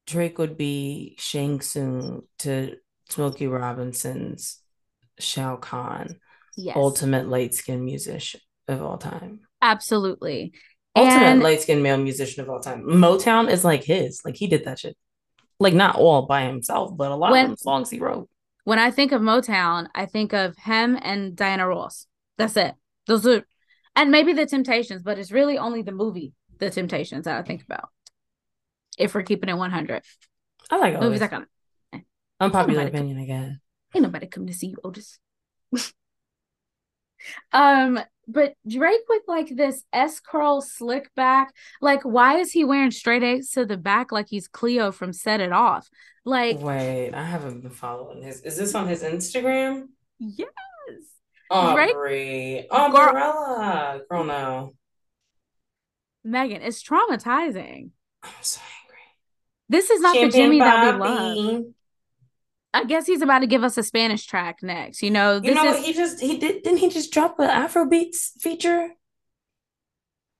[0.07, 2.77] Drake would be Shang Tsung to
[3.09, 4.61] Smokey Robinson's
[5.19, 6.19] Shao Kahn.
[6.55, 6.77] Yes.
[6.77, 8.39] Ultimate light skin musician
[8.69, 9.41] of all time.
[9.61, 10.53] Absolutely.
[10.95, 11.43] Ultimate and...
[11.43, 12.83] light skinned male musician of all time.
[12.83, 14.21] Motown is like his.
[14.23, 14.95] Like he did that shit.
[15.59, 18.29] Like not all by himself, but a lot when, of songs he wrote.
[18.63, 22.07] When I think of Motown, I think of him and Diana Ross.
[22.37, 22.75] That's it.
[23.07, 23.45] Those are,
[23.95, 27.63] and maybe the Temptations, but it's really only the movie, The Temptations, that I think
[27.63, 27.89] about.
[28.97, 30.03] If we're keeping it 100.
[30.69, 31.21] I like movies.
[31.21, 31.45] I kind
[31.93, 32.01] of
[32.39, 33.51] unpopular opinion, I guess.
[33.93, 35.19] Ain't nobody come to see you, Otis.
[37.53, 42.91] um, but Drake with like this S curl slick back, like why is he wearing
[42.91, 45.87] straight A's to the back like he's Cleo from Set It Off?
[46.23, 48.41] Like, wait, I haven't been following his.
[48.41, 49.89] Is this on his Instagram?
[50.17, 50.49] Yes.
[51.49, 52.67] Aubrey.
[52.69, 54.01] Umbrella.
[54.09, 54.73] Girl, no.
[56.23, 57.91] Megan, it's traumatizing.
[58.23, 58.97] I'm so angry.
[59.69, 60.85] This is not Champion the Jimmy Bobby.
[60.85, 61.63] that we love.
[62.73, 65.01] I guess he's about to give us a Spanish track next.
[65.01, 65.85] You know, this you know, is...
[65.85, 68.89] he just he did didn't he just drop an Afrobeats feature?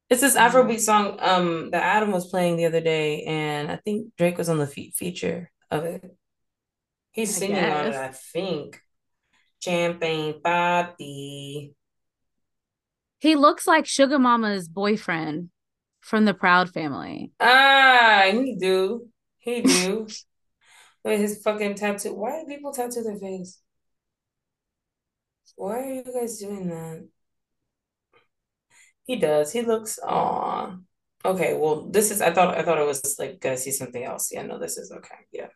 [0.10, 4.16] It's this Afrobeat song um that Adam was playing the other day, and I think
[4.18, 6.04] Drake was on the fe- feature of it.
[7.12, 8.82] He's singing on it, I think.
[9.66, 11.74] Champagne Papi.
[13.20, 15.50] He looks like Sugar Mama's boyfriend
[16.02, 17.32] from the Proud Family.
[17.40, 19.08] Ah, he do.
[19.40, 20.08] He do.
[21.04, 22.14] With his fucking tattoo.
[22.14, 23.60] Why do people tattoo their face?
[25.56, 27.08] Why are you guys doing that?
[29.06, 29.52] He does.
[29.52, 30.76] He looks aw.
[31.24, 34.30] Okay, well, this is I thought I thought it was like gonna see something else.
[34.32, 35.16] Yeah, no, this is okay.
[35.32, 35.48] Yeah.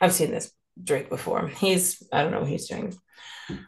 [0.00, 1.48] I've seen this Drake before.
[1.48, 2.96] He's I don't know what he's doing.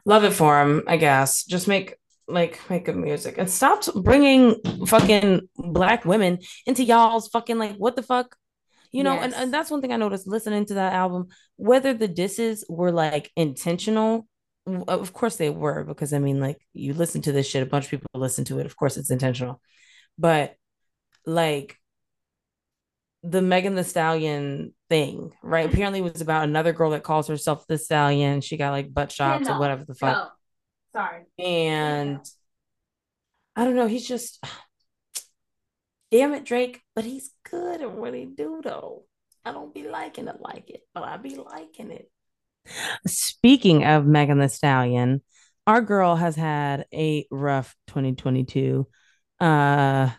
[0.04, 1.44] Love it for him, I guess.
[1.44, 1.96] Just make
[2.28, 7.96] like make good music and stop bringing fucking black women into y'all's fucking like what
[7.96, 8.36] the fuck
[8.92, 9.24] you know yes.
[9.24, 12.92] and, and that's one thing i noticed listening to that album whether the disses were
[12.92, 14.26] like intentional
[14.86, 17.86] of course they were because i mean like you listen to this shit a bunch
[17.86, 19.60] of people listen to it of course it's intentional
[20.16, 20.54] but
[21.26, 21.76] like
[23.22, 27.64] the megan thee stallion thing right apparently it was about another girl that calls herself
[27.68, 30.28] the stallion she got like butt shots or whatever the fuck no.
[30.92, 31.22] Sorry.
[31.38, 32.20] And
[33.56, 33.86] I don't know.
[33.86, 34.42] He's just,
[36.10, 36.80] damn it, Drake.
[36.94, 39.04] But he's good at what he do, though.
[39.44, 42.10] I don't be liking it like it, but I be liking it.
[43.06, 45.22] Speaking of Megan Thee Stallion,
[45.66, 48.86] our girl has had a rough 2022.
[49.40, 50.10] Uh,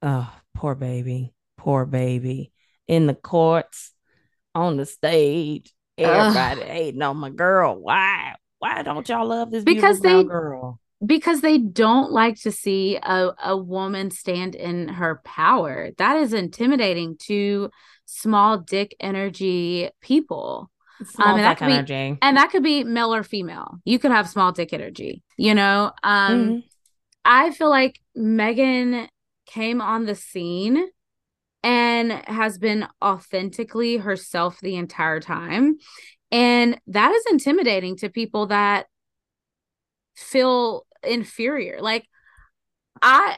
[0.00, 2.52] oh, poor baby, poor baby.
[2.88, 3.92] In the courts,
[4.54, 7.76] on the stage, everybody hating on my girl.
[7.76, 8.34] Why?
[8.58, 10.80] Why don't y'all love this because they girl?
[11.04, 15.90] Because they don't like to see a, a woman stand in her power.
[15.98, 17.70] That is intimidating to
[18.06, 20.70] small dick energy people.
[21.04, 22.12] Small um, and that could energy.
[22.12, 23.78] Be, and that could be male or female.
[23.84, 25.92] You could have small dick energy, you know?
[26.02, 26.58] Um, mm-hmm.
[27.24, 29.08] I feel like Megan
[29.46, 30.90] came on the scene
[31.62, 35.76] and has been authentically herself the entire time.
[36.30, 38.86] And that is intimidating to people that
[40.14, 41.80] feel inferior.
[41.80, 42.06] Like,
[43.02, 43.36] I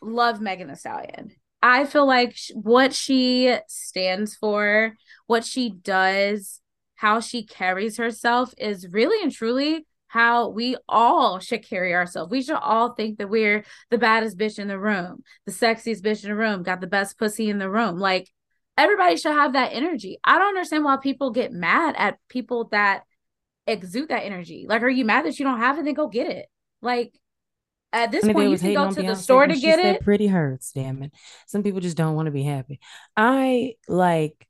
[0.00, 1.32] love Megan Thee Stallion.
[1.62, 4.94] I feel like what she stands for,
[5.26, 6.60] what she does,
[6.94, 12.30] how she carries herself is really and truly how we all should carry ourselves.
[12.30, 16.24] We should all think that we're the baddest bitch in the room, the sexiest bitch
[16.24, 17.98] in the room, got the best pussy in the room.
[17.98, 18.30] Like
[18.78, 20.18] everybody should have that energy.
[20.24, 23.02] I don't understand why people get mad at people that
[23.66, 24.64] exude that energy.
[24.68, 25.84] Like, are you mad that you don't have it?
[25.84, 26.46] Then go get it.
[26.80, 27.12] Like,
[27.92, 30.02] at this point, you can go to Beyonce the store to get it.
[30.02, 31.12] Pretty hurts, damn it.
[31.46, 32.80] Some people just don't want to be happy.
[33.16, 34.45] I like.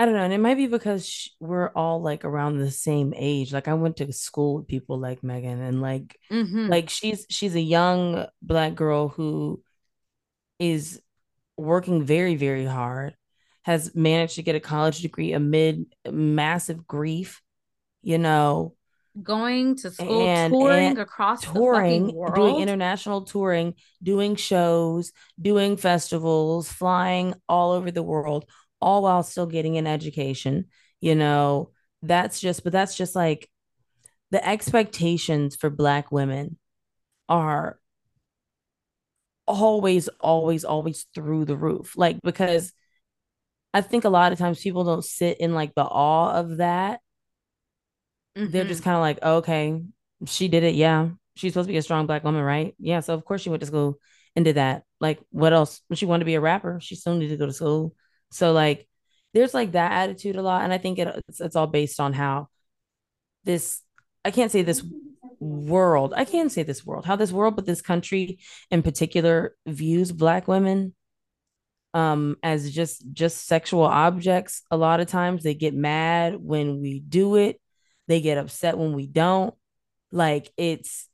[0.00, 3.52] I don't know, and it might be because we're all like around the same age.
[3.52, 6.68] Like I went to school with people like Megan, and like, mm-hmm.
[6.68, 9.60] like she's she's a young black girl who
[10.60, 11.00] is
[11.56, 13.16] working very very hard,
[13.62, 17.42] has managed to get a college degree amid massive grief,
[18.00, 18.76] you know,
[19.20, 26.70] going to school, and, touring and across touring, doing international touring, doing shows, doing festivals,
[26.70, 28.44] flying all over the world,
[28.80, 30.66] all while still getting an education.
[31.00, 31.70] You know,
[32.02, 33.48] that's just, but that's just like
[34.30, 36.58] the expectations for Black women
[37.28, 37.78] are
[39.46, 41.94] always, always, always through the roof.
[41.96, 42.72] Like, because
[43.72, 47.00] I think a lot of times people don't sit in like the awe of that
[48.38, 48.52] Mm-hmm.
[48.52, 49.82] They're just kind of like, okay,
[50.26, 50.74] she did it.
[50.74, 51.10] Yeah.
[51.34, 52.74] She's supposed to be a strong black woman, right?
[52.78, 53.00] Yeah.
[53.00, 53.98] So of course she went to school
[54.36, 54.84] and did that.
[55.00, 55.80] Like, what else?
[55.88, 57.94] When she wanted to be a rapper, she still needed to go to school.
[58.30, 58.88] So like
[59.34, 60.62] there's like that attitude a lot.
[60.62, 62.48] And I think it, it's, it's all based on how
[63.44, 63.82] this
[64.24, 64.84] I can't say this
[65.40, 66.12] world.
[66.16, 68.38] I can't say this world, how this world, but this country
[68.70, 70.94] in particular views black women
[71.94, 77.00] um as just just sexual objects a lot of times they get mad when we
[77.00, 77.58] do it
[78.08, 79.54] they get upset when we don't.
[80.10, 81.06] Like it's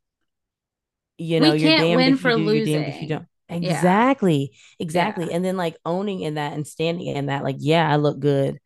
[1.19, 2.73] you know, we you're damned win if for you do, losing.
[2.73, 3.27] you're damned if you don't.
[3.55, 4.51] Exactly.
[4.53, 4.59] Yeah.
[4.81, 5.27] Exactly.
[5.27, 5.37] Yeah.
[5.37, 8.59] And then like owning in that and standing in that, like, yeah, I look good.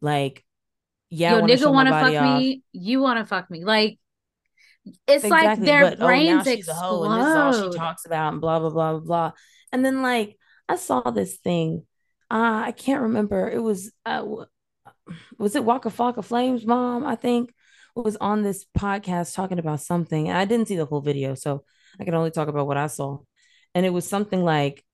[0.00, 0.44] Like,
[1.10, 2.38] yeah, Yo, nigga wanna fuck off.
[2.38, 3.64] me, you wanna fuck me.
[3.64, 3.98] Like
[5.06, 5.48] it's exactly.
[5.48, 6.74] like their but, brains oh, now she's explode.
[6.74, 9.32] a hoe and this is all she talks about and blah blah blah blah blah.
[9.72, 10.36] And then like
[10.68, 11.84] I saw this thing.
[12.30, 13.48] Uh, I can't remember.
[13.48, 14.24] It was uh,
[15.38, 17.54] was it Waka Flocka Flames mom, I think
[17.94, 20.30] was on this podcast talking about something.
[20.30, 21.64] I didn't see the whole video, so
[22.00, 23.18] I can only talk about what I saw.
[23.74, 24.84] And it was something like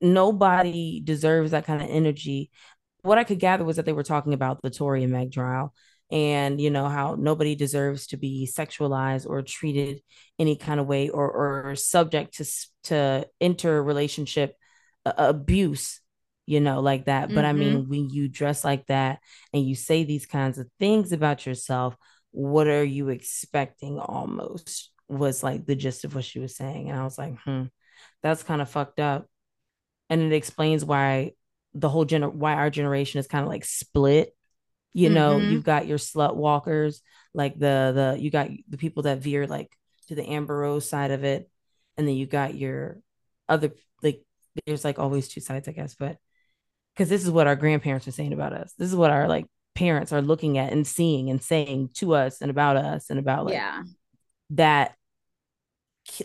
[0.00, 2.50] nobody deserves that kind of energy.
[3.02, 5.74] What I could gather was that they were talking about the Tory and Meg trial
[6.12, 10.00] and you know how nobody deserves to be sexualized or treated
[10.40, 12.44] any kind of way or or subject to
[12.82, 14.56] to interrelationship
[15.06, 16.00] uh, abuse
[16.50, 17.26] you know, like that.
[17.26, 17.34] Mm-hmm.
[17.36, 17.90] But I mean, mm-hmm.
[17.90, 19.20] when you dress like that
[19.52, 21.94] and you say these kinds of things about yourself,
[22.32, 26.90] what are you expecting almost was like the gist of what she was saying.
[26.90, 27.64] And I was like, hmm,
[28.22, 29.26] that's kind of fucked up.
[30.08, 31.32] And it explains why
[31.74, 34.34] the whole gener why our generation is kind of like split.
[34.92, 35.14] You mm-hmm.
[35.14, 37.00] know, you've got your slut walkers,
[37.32, 39.70] like the the you got the people that veer like
[40.08, 41.48] to the Amber Rose side of it,
[41.96, 42.98] and then you got your
[43.48, 44.24] other like
[44.66, 46.16] there's like always two sides, I guess, but
[46.94, 48.72] because this is what our grandparents are saying about us.
[48.76, 52.40] This is what our like parents are looking at and seeing and saying to us
[52.40, 53.82] and about us and about like yeah.
[54.50, 54.94] that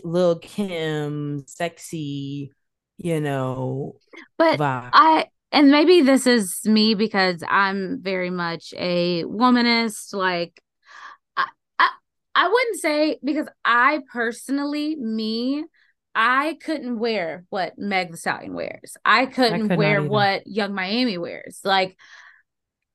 [0.02, 2.52] Lil Kim sexy,
[2.96, 3.96] you know.
[4.38, 4.90] But vibe.
[4.92, 10.14] I and maybe this is me because I'm very much a womanist.
[10.14, 10.60] Like
[11.36, 11.46] I,
[11.78, 11.88] I,
[12.34, 15.64] I wouldn't say because I personally, me,
[16.14, 18.96] I couldn't wear what Meg Thee Stallion wears.
[19.04, 21.60] I couldn't I could wear what Yung Miami wears.
[21.62, 21.96] Like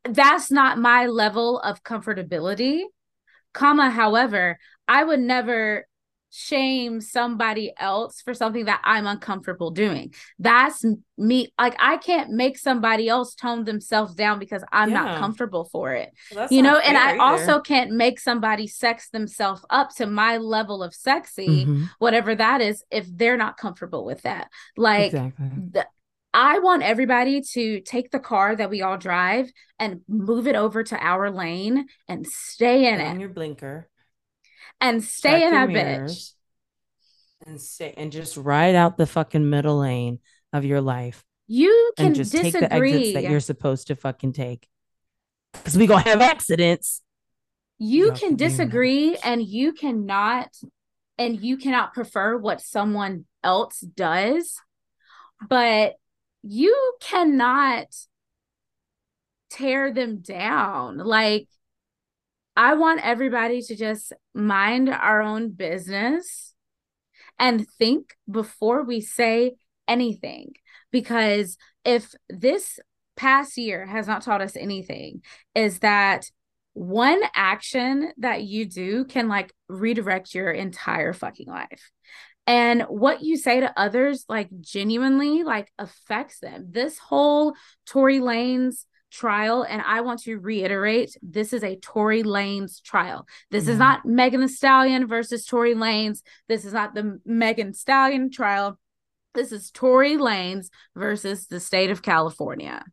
[0.04, 2.82] that's not my level of comfortability.
[3.54, 5.86] Comma, however, I would never
[6.32, 10.14] shame somebody else for something that I'm uncomfortable doing.
[10.40, 10.84] That's
[11.18, 11.54] me.
[11.60, 15.04] Like I can't make somebody else tone themselves down because I'm yeah.
[15.04, 16.12] not comfortable for it.
[16.34, 17.22] Well, you know, and I either.
[17.22, 21.84] also can't make somebody sex themselves up to my level of sexy, mm-hmm.
[22.00, 24.50] whatever that is, if they're not comfortable with that.
[24.78, 25.50] Like exactly.
[25.72, 25.88] the,
[26.34, 30.82] I want everybody to take the car that we all drive and move it over
[30.82, 33.20] to our lane and stay in it.
[33.20, 33.90] your blinker
[34.82, 36.34] and stay in that bitch
[37.46, 40.20] and stay and just ride out the fucking middle lane
[40.54, 41.24] of your life.
[41.48, 42.52] You can and just disagree.
[42.52, 44.68] take the exits that you're supposed to fucking take.
[45.54, 47.02] Because we gonna have accidents.
[47.78, 50.56] You can disagree and you cannot
[51.18, 54.60] and you cannot prefer what someone else does,
[55.50, 55.96] but
[56.44, 57.88] you cannot
[59.50, 60.98] tear them down.
[60.98, 61.48] Like
[62.56, 66.54] I want everybody to just mind our own business
[67.40, 69.56] and think before we say
[69.88, 70.54] anything.
[70.92, 72.80] Because if this
[73.16, 75.22] past year has not taught us anything
[75.56, 76.30] is that
[76.74, 81.92] one action that you do can like redirect your entire fucking life.
[82.48, 86.68] And what you say to others like genuinely like affects them.
[86.72, 87.54] This whole
[87.86, 93.64] tory lanez trial and i want to reiterate this is a tory lanez trial this
[93.64, 93.74] mm-hmm.
[93.74, 98.80] is not megan thee stallion versus tory lanez this is not the megan stallion trial
[99.34, 102.84] this is tory lanez versus the state of california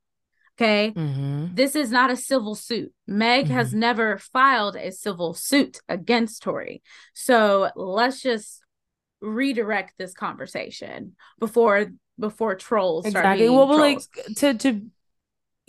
[0.61, 0.91] Okay.
[0.91, 1.55] Mm-hmm.
[1.55, 2.93] This is not a civil suit.
[3.07, 3.55] Meg mm-hmm.
[3.55, 6.83] has never filed a civil suit against Tory.
[7.14, 8.61] So let's just
[9.21, 13.49] redirect this conversation before before trolls exactly.
[13.49, 14.09] well, trolls.
[14.16, 14.83] like to to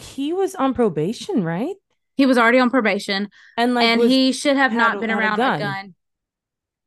[0.02, 1.76] he was on probation, right?
[2.16, 5.36] He was already on probation, and like and was, he should have not been around
[5.36, 5.56] a gun.
[5.56, 5.96] a gun.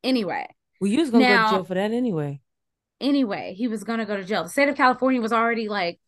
[0.05, 0.47] Anyway,
[0.81, 2.41] well, you was gonna now, go to jail for that anyway.
[3.01, 4.45] Anyway, he was gonna go to jail.
[4.45, 6.01] The state of California was already like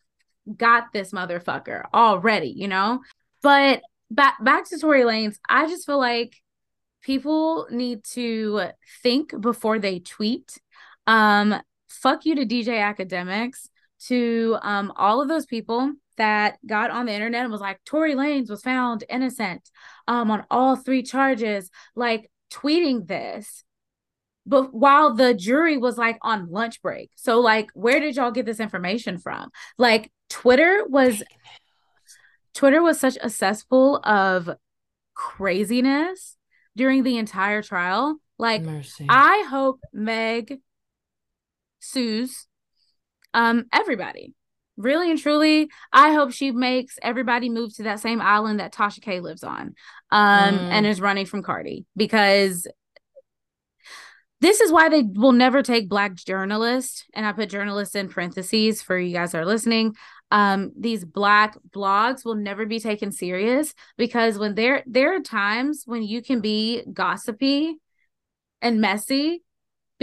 [0.57, 3.01] got this motherfucker already, you know?
[3.43, 6.37] But back back to Tory Lanez, I just feel like
[7.03, 8.69] people need to
[9.03, 10.59] think before they tweet.
[11.07, 13.69] Um, fuck you to DJ Akademiks,
[14.07, 18.15] to um all of those people that got on the internet and was like, Tory
[18.15, 19.69] Lanez was found innocent
[20.07, 23.65] um on all three charges, like tweeting this
[24.47, 27.11] but while the jury was like on lunch break.
[27.17, 29.51] So like where did y'all get this information from?
[29.79, 31.23] Like Twitter was
[32.55, 34.51] Twitter was such a cesspool of
[35.15, 36.37] craziness
[36.77, 38.19] during the entire trial.
[38.39, 39.07] Like Mercy.
[39.09, 40.61] I hope Meg
[41.81, 42.47] sues
[43.33, 44.35] um everybody.
[44.77, 49.01] Really and truly, I hope she makes everybody move to that same island that Tasha
[49.01, 49.75] K lives on
[50.11, 50.71] um mm.
[50.71, 52.67] and is running from Cardi because
[54.41, 58.83] this is why they will never take black journalists and i put journalists in parentheses
[58.83, 59.95] for you guys that are listening
[60.31, 65.85] um, these black blogs will never be taken serious because when there there are times
[65.87, 67.77] when you can be gossipy
[68.61, 69.44] and messy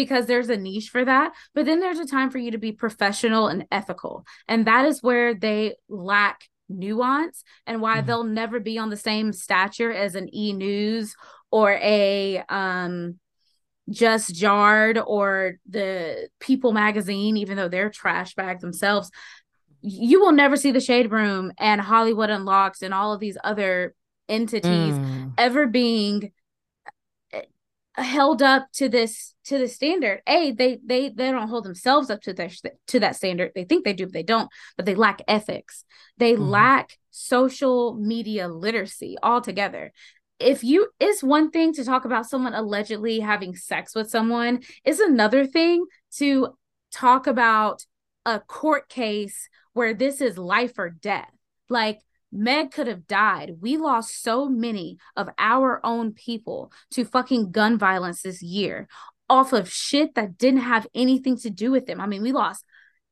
[0.03, 2.71] because there's a niche for that but then there's a time for you to be
[2.71, 8.07] professional and ethical and that is where they lack nuance and why mm-hmm.
[8.07, 11.15] they'll never be on the same stature as an e news
[11.51, 13.19] or a um
[13.89, 19.11] just jared or the people magazine even though they're trash bag themselves
[19.81, 23.93] you will never see the shade room and hollywood unlocked and all of these other
[24.29, 25.33] entities mm.
[25.37, 26.31] ever being
[28.01, 30.21] held up to this to the standard.
[30.27, 32.49] A they they they don't hold themselves up to their
[32.87, 33.51] to that standard.
[33.55, 35.85] They think they do but they don't but they lack ethics.
[36.17, 36.49] They mm.
[36.49, 39.91] lack social media literacy altogether.
[40.39, 44.61] If you it's one thing to talk about someone allegedly having sex with someone.
[44.83, 45.85] It's another thing
[46.17, 46.49] to
[46.91, 47.85] talk about
[48.25, 51.31] a court case where this is life or death.
[51.69, 51.99] Like
[52.31, 57.77] meg could have died we lost so many of our own people to fucking gun
[57.77, 58.87] violence this year
[59.29, 62.63] off of shit that didn't have anything to do with them i mean we lost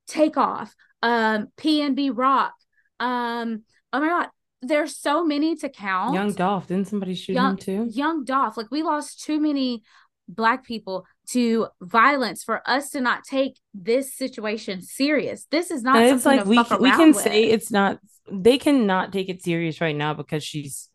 [0.08, 2.54] takeoff um pnb rock
[3.00, 3.64] um
[3.94, 4.30] oh my god
[4.62, 6.14] there's so many to count.
[6.16, 7.90] Young Dolph, didn't somebody shoot young, him too?
[7.92, 9.84] Young Dolph, like we lost too many
[10.28, 15.46] black people to violence for us to not take this situation serious.
[15.52, 16.02] This is not.
[16.02, 17.18] it's like we we can with.
[17.18, 18.00] say it's not.
[18.32, 20.90] They cannot take it serious right now because she's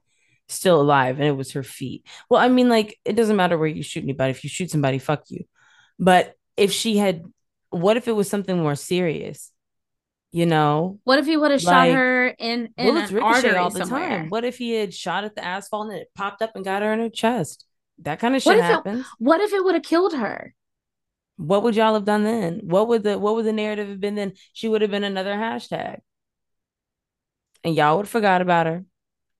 [0.49, 2.07] still alive and it was her feet.
[2.29, 4.31] Well, I mean, like it doesn't matter where you shoot anybody.
[4.31, 5.45] If you shoot somebody, fuck you.
[5.99, 7.23] But if she had,
[7.71, 9.51] what if it was something more serious?
[10.35, 13.71] you know what if he would have like, shot her in, in bullets ricochet all
[13.71, 14.09] the somewhere?
[14.09, 16.83] time what if he had shot at the asphalt and it popped up and got
[16.83, 17.65] her in her chest
[17.99, 19.01] that kind of shit what happens.
[19.01, 20.55] it, what if it would have killed her?
[21.37, 22.61] What would y'all have done then?
[22.65, 24.35] What would the what would the narrative have been then?
[24.53, 25.99] She would have been another hashtag.
[27.65, 28.85] And y'all would have forgot about her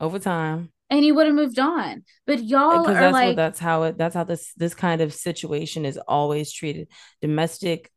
[0.01, 0.73] over time.
[0.91, 2.05] And he would have moved on.
[2.27, 5.15] But y'all because that's like what, that's how it that's how this this kind of
[5.15, 6.89] situation is always treated.
[7.21, 7.91] Domestic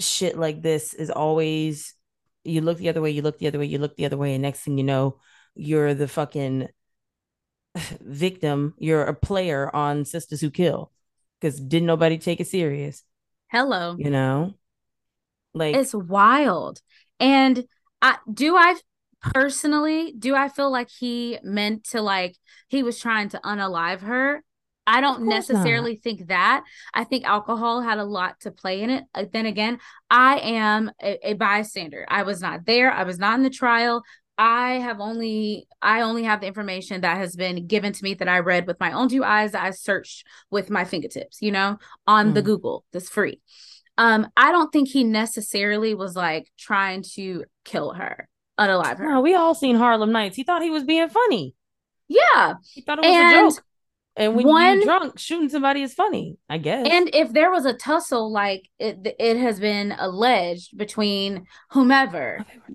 [0.00, 1.94] shit like this is always
[2.44, 4.34] you look the other way, you look the other way, you look the other way,
[4.34, 5.18] and next thing you know,
[5.54, 6.68] you're the fucking
[8.00, 8.74] victim.
[8.78, 10.90] You're a player on Sisters Who Kill
[11.40, 13.04] because didn't nobody take it serious.
[13.48, 14.54] Hello, you know,
[15.52, 16.80] like it's wild.
[17.20, 17.64] And
[18.02, 18.76] I do I
[19.20, 22.36] personally do I feel like he meant to like
[22.68, 24.42] he was trying to unalive her
[24.86, 26.02] I don't necessarily not.
[26.02, 26.64] think that.
[26.92, 29.04] I think alcohol had a lot to play in it.
[29.14, 29.78] Uh, then again,
[30.10, 32.04] I am a, a, bystander.
[32.08, 32.92] I was not there.
[32.92, 34.02] I was not in the trial.
[34.36, 38.28] I have only I only have the information that has been given to me that
[38.28, 41.78] I read with my own two eyes that I searched with my fingertips, you know,
[42.06, 42.34] on mm.
[42.34, 43.40] the Google that's free.
[43.96, 48.28] Um, I don't think he necessarily was like trying to kill her,
[48.58, 49.08] unalive her.
[49.08, 50.36] No, we all seen Harlem Nights.
[50.36, 51.54] He thought he was being funny.
[52.08, 53.64] Yeah, he thought it was and a joke.
[54.16, 56.86] And when one, you're drunk, shooting somebody is funny, I guess.
[56.88, 62.44] And if there was a tussle, like it, it has been alleged between whomever.
[62.48, 62.74] Oh,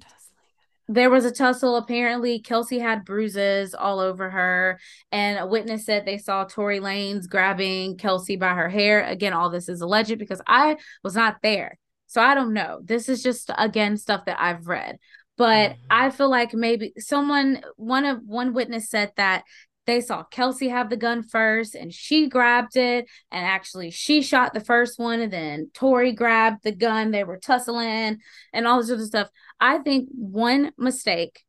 [0.92, 1.76] there was a tussle.
[1.76, 4.80] Apparently, Kelsey had bruises all over her,
[5.12, 9.04] and a witness said they saw Tory Lanez grabbing Kelsey by her hair.
[9.04, 11.78] Again, all this is alleged because I was not there,
[12.08, 12.80] so I don't know.
[12.84, 14.98] This is just again stuff that I've read,
[15.38, 15.82] but mm-hmm.
[15.92, 19.44] I feel like maybe someone, one of one witness said that
[19.90, 23.08] they saw Kelsey have the gun first and she grabbed it.
[23.32, 25.20] And actually, she shot the first one.
[25.20, 27.10] And then Tory grabbed the gun.
[27.10, 28.20] They were tussling
[28.54, 29.30] and all this other stuff.
[29.60, 31.44] I think one mistake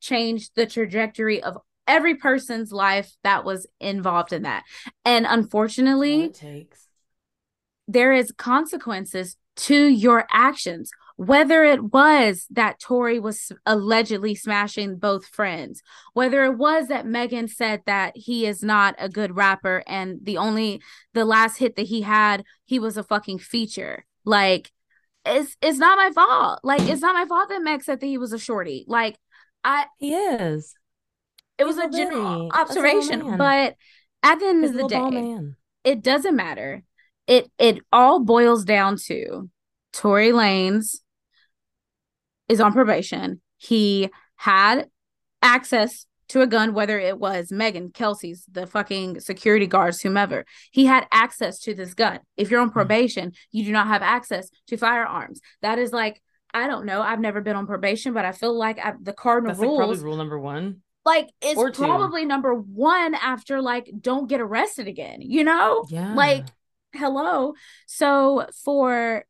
[0.00, 4.64] changed the trajectory of every person's life that was involved in that.
[5.04, 6.32] And unfortunately,
[7.88, 15.26] there is consequences to your actions whether it was that Tory was allegedly smashing both
[15.26, 15.82] friends,
[16.14, 20.38] whether it was that Megan said that he is not a good rapper and the
[20.38, 20.80] only
[21.12, 24.06] the last hit that he had, he was a fucking feature.
[24.24, 24.72] Like
[25.24, 26.60] it's it's not my fault.
[26.62, 28.84] Like it's not my fault that Meg said that he was a shorty.
[28.88, 29.16] Like
[29.64, 30.74] I he is.
[31.58, 33.76] It was He's a general observation, but
[34.22, 35.38] at the end He's of the day,
[35.84, 36.82] it doesn't matter.
[37.26, 39.50] It it all boils down to
[39.92, 40.96] Tory Lanez
[42.48, 43.40] is on probation.
[43.58, 44.88] He had
[45.42, 50.44] access to a gun, whether it was Megan, Kelsey's, the fucking security guards, whomever.
[50.70, 52.20] He had access to this gun.
[52.36, 52.72] If you're on hmm.
[52.72, 55.40] probation, you do not have access to firearms.
[55.62, 56.22] That is like,
[56.54, 57.02] I don't know.
[57.02, 59.78] I've never been on probation, but I feel like I, the cardinal That's rules.
[59.78, 60.82] Like probably rule number one.
[61.04, 65.22] Like it's probably number one after like don't get arrested again.
[65.22, 65.84] You know?
[65.88, 66.14] Yeah.
[66.14, 66.46] Like
[66.92, 67.54] hello.
[67.86, 69.24] So for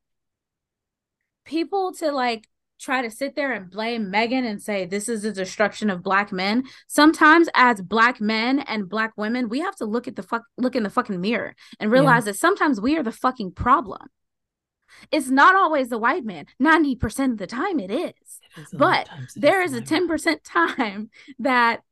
[1.45, 2.49] people to like
[2.81, 6.33] try to sit there and blame Megan and say this is the destruction of black
[6.33, 6.65] men.
[6.87, 10.75] Sometimes as black men and black women, we have to look at the fuck look
[10.75, 12.33] in the fucking mirror and realize yeah.
[12.33, 14.03] that sometimes we are the fucking problem.
[15.13, 16.47] It's not always the white man.
[16.61, 18.41] 90% of the time it is.
[18.57, 21.83] It is but there is a 10% time that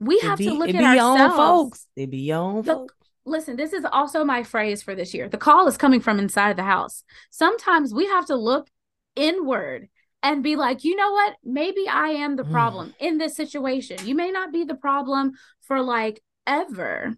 [0.00, 1.36] we have be, to look at ourselves.
[1.36, 1.86] folks.
[1.96, 2.94] They be young folks.
[3.26, 5.28] Listen, this is also my phrase for this year.
[5.28, 7.04] The call is coming from inside the house.
[7.30, 8.68] Sometimes we have to look
[9.16, 9.88] inward
[10.24, 11.36] and be like, you know what?
[11.44, 12.50] Maybe I am the mm.
[12.50, 12.94] problem mm.
[12.98, 14.04] in this situation.
[14.04, 17.14] You may not be the problem for like ever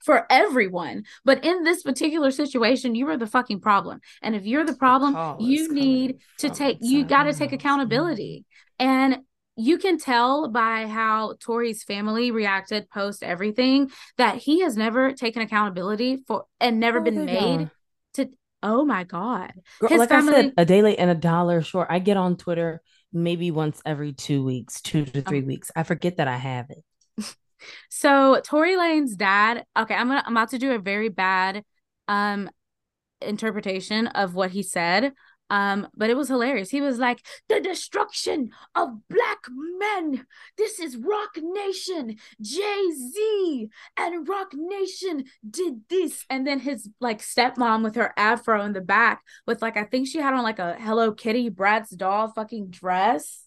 [0.00, 4.00] for everyone, but in this particular situation, you are the fucking problem.
[4.20, 8.44] And if you're the problem, the you need to take you got to take accountability.
[8.80, 9.18] And
[9.56, 15.42] you can tell by how Tori's family reacted post everything that he has never taken
[15.42, 17.70] accountability for and never oh, been made
[18.62, 19.52] Oh my God.
[19.80, 20.32] Girl, like family...
[20.34, 21.88] I said, a day late and a dollar short.
[21.90, 22.80] I get on Twitter
[23.12, 25.46] maybe once every two weeks, two to three oh.
[25.46, 25.70] weeks.
[25.74, 27.36] I forget that I have it.
[27.90, 31.64] so Tory Lane's dad, okay, I'm gonna I'm about to do a very bad
[32.08, 32.50] um
[33.20, 35.12] interpretation of what he said.
[35.52, 36.70] Um, but it was hilarious.
[36.70, 40.26] He was like, the destruction of black men.
[40.56, 42.16] This is Roc Nation.
[42.40, 46.24] Jay-Z and Roc Nation did this.
[46.30, 50.08] And then his like stepmom with her afro in the back with like, I think
[50.08, 53.41] she had on like a Hello Kitty Bratz doll fucking dress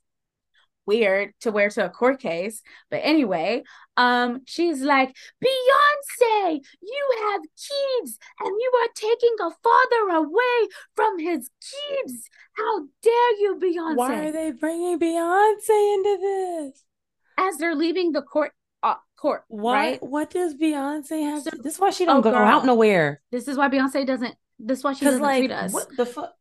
[0.85, 2.61] weird to wear to a court case.
[2.89, 3.63] But anyway,
[3.97, 11.19] um, she's like, Beyonce, you have kids and you are taking a father away from
[11.19, 12.29] his kids.
[12.53, 13.95] How dare you, Beyonce?
[13.95, 16.83] Why are they bringing Beyonce into this?
[17.37, 18.53] As they're leaving the court.
[18.83, 19.73] Uh, court, what?
[19.73, 20.03] Right?
[20.03, 21.43] What does Beyonce have?
[21.43, 23.21] So, to, this is why she don't oh, go girl, out nowhere.
[23.31, 24.35] This is why Beyonce doesn't.
[24.59, 25.73] This is why she doesn't like, treat us.
[25.73, 26.35] What the fuck?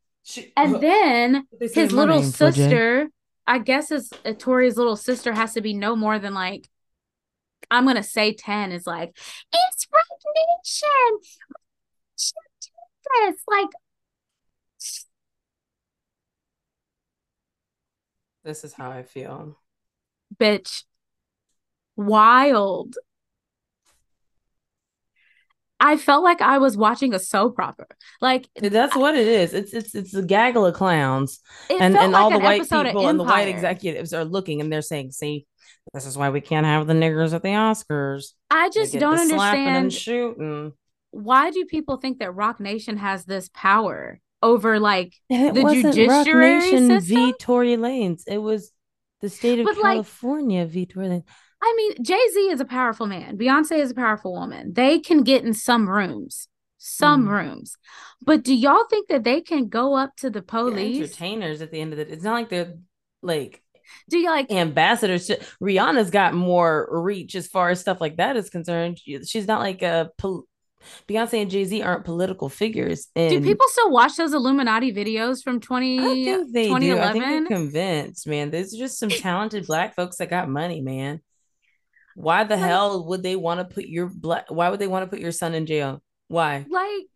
[0.57, 3.09] and then his little sister
[3.47, 6.69] I guess his uh, Tory's little sister has to be no more than like
[7.71, 9.17] I'm gonna say 10 is like,
[9.53, 11.19] it's recognition.
[12.17, 13.69] This like
[18.45, 19.59] This is how I feel.
[20.37, 20.85] Bitch.
[21.97, 22.97] Wild.
[25.81, 27.87] I felt like I was watching a soap opera.
[28.21, 29.53] Like that's what it is.
[29.53, 33.19] It's it's it's a gaggle of clowns, and and like all the white people and
[33.19, 35.47] the white executives are looking and they're saying, "See,
[35.93, 39.77] this is why we can't have the niggers at the Oscars." I just don't understand.
[39.77, 40.73] And shooting.
[41.11, 45.53] Why do people think that Roc Nation has this power over like the
[45.93, 47.17] judiciary Roc Nation system?
[47.17, 48.23] v Tory Lanez.
[48.27, 48.73] It was
[49.21, 51.25] the state of but California like, v Tory Lanez.
[51.65, 53.39] I mean, Jay Z is a powerful man.
[53.39, 54.75] Beyonce is a powerful woman.
[54.75, 56.49] They can get in some rooms.
[56.77, 57.31] some mm.
[57.31, 57.79] rooms.
[58.21, 60.99] But do y'all think that they can go up to the police?
[60.99, 62.11] entertainers at the end of it.
[62.11, 62.75] It's not like they're
[63.23, 63.63] like
[64.09, 65.31] do you like ambassadors?
[65.63, 68.99] Rihanna's got more reach as far as stuff like that is concerned.
[68.99, 70.47] She's not like a pol-
[71.09, 73.09] Beyonce and Jay Z aren't political figures.
[73.17, 76.91] And do people still watch those Illuminati videos from 20, I think they 2011?
[76.97, 77.01] Do.
[77.01, 78.51] I think they're convinced, man.
[78.51, 81.21] There's just some talented black folks that got money, man.
[82.15, 84.47] Why the like, hell would they want to put your black?
[84.49, 86.03] Why would they want to put your son in jail?
[86.29, 86.65] Why?
[86.69, 87.07] Like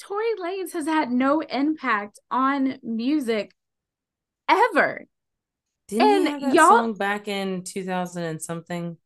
[0.00, 3.52] Tory Lanez has had no impact on music
[4.48, 5.06] ever.
[5.88, 8.96] Didn't and that y'all, song back in 2000 and something?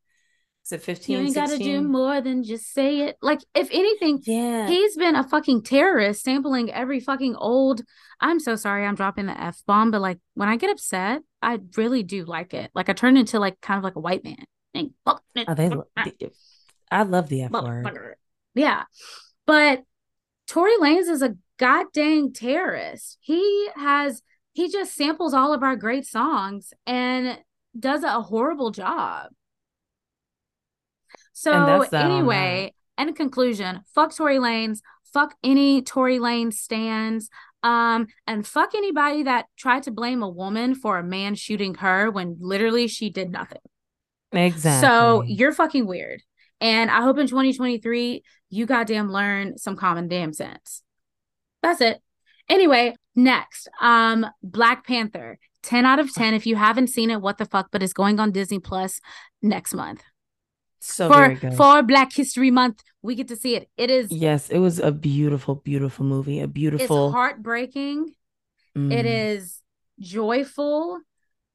[0.64, 1.16] Is it 15?
[1.16, 3.16] You ain't gotta do more than just say it.
[3.22, 7.82] Like, if anything, yeah, he's been a fucking terrorist sampling every fucking old.
[8.20, 11.60] I'm so sorry I'm dropping the F bomb, but like when I get upset, I
[11.76, 12.70] really do like it.
[12.74, 14.44] Like I turn into like kind of like a white man.
[15.06, 15.44] Oh, they,
[16.90, 17.84] I love the F word.
[18.54, 18.84] Yeah.
[19.46, 19.82] But
[20.46, 23.18] Tory Lanez is a goddamn terrorist.
[23.20, 24.22] He has
[24.52, 27.38] he just samples all of our great songs and
[27.78, 29.28] does a horrible job.
[31.34, 31.52] So
[31.92, 34.80] anyway, in conclusion, fuck Tory Lanez,
[35.12, 37.28] fuck any Tory Lanez stands,
[37.62, 42.10] um, and fuck anybody that tried to blame a woman for a man shooting her
[42.10, 43.60] when literally she did nothing.
[44.32, 44.86] Exactly.
[44.86, 46.22] So you're fucking weird.
[46.60, 50.82] And I hope in 2023 you goddamn learn some common damn sense.
[51.62, 52.00] That's it.
[52.48, 55.38] Anyway, next, um, Black Panther.
[55.62, 56.34] 10 out of 10.
[56.34, 57.68] If you haven't seen it, what the fuck?
[57.72, 59.00] But it's going on Disney Plus
[59.42, 60.02] next month.
[60.78, 63.68] So for for Black History Month, we get to see it.
[63.76, 66.40] It is yes, it was a beautiful, beautiful movie.
[66.40, 68.12] A beautiful, it's heartbreaking.
[68.76, 68.92] Mm.
[68.92, 69.62] It is
[69.98, 71.00] joyful.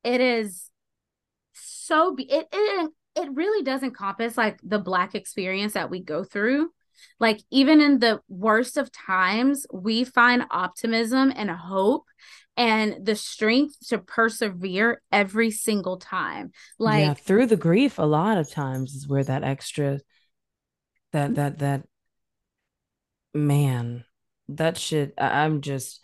[0.03, 0.70] It is
[1.91, 6.23] so be- it, it it really does encompass like the black experience that we go
[6.23, 6.69] through
[7.19, 12.05] like, even in the worst of times, we find optimism and hope
[12.57, 16.51] and the strength to persevere every single time.
[16.79, 19.99] Like, yeah, through the grief, a lot of times is where that extra,
[21.11, 21.33] that, mm-hmm.
[21.35, 21.83] that, that,
[23.33, 24.03] man,
[24.49, 26.03] that shit, I'm just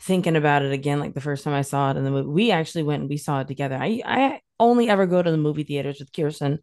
[0.00, 2.28] thinking about it again like the first time I saw it in the movie.
[2.28, 3.76] We actually went and we saw it together.
[3.80, 6.58] I I only ever go to the movie theaters with Kirsten.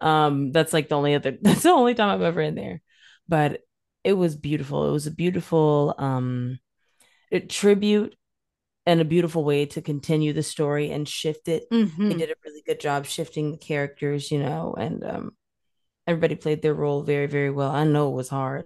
[0.00, 2.80] Um, that's like the only other that's the only time I'm ever in there
[3.30, 3.60] but
[4.02, 4.88] it was beautiful.
[4.88, 6.58] It was a beautiful um
[7.48, 8.16] tribute
[8.84, 11.70] and a beautiful way to continue the story and shift it.
[11.70, 12.08] Mm-hmm.
[12.08, 15.30] They did a really good job shifting the characters, you know, and um
[16.06, 17.70] everybody played their role very, very well.
[17.70, 18.64] I know it was hard.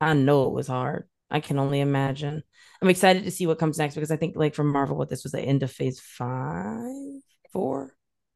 [0.00, 1.08] I know it was hard.
[1.30, 2.42] I can only imagine.
[2.82, 5.22] I'm excited to see what comes next because I think like from Marvel, what this
[5.22, 7.20] was the end of phase five,
[7.52, 7.94] four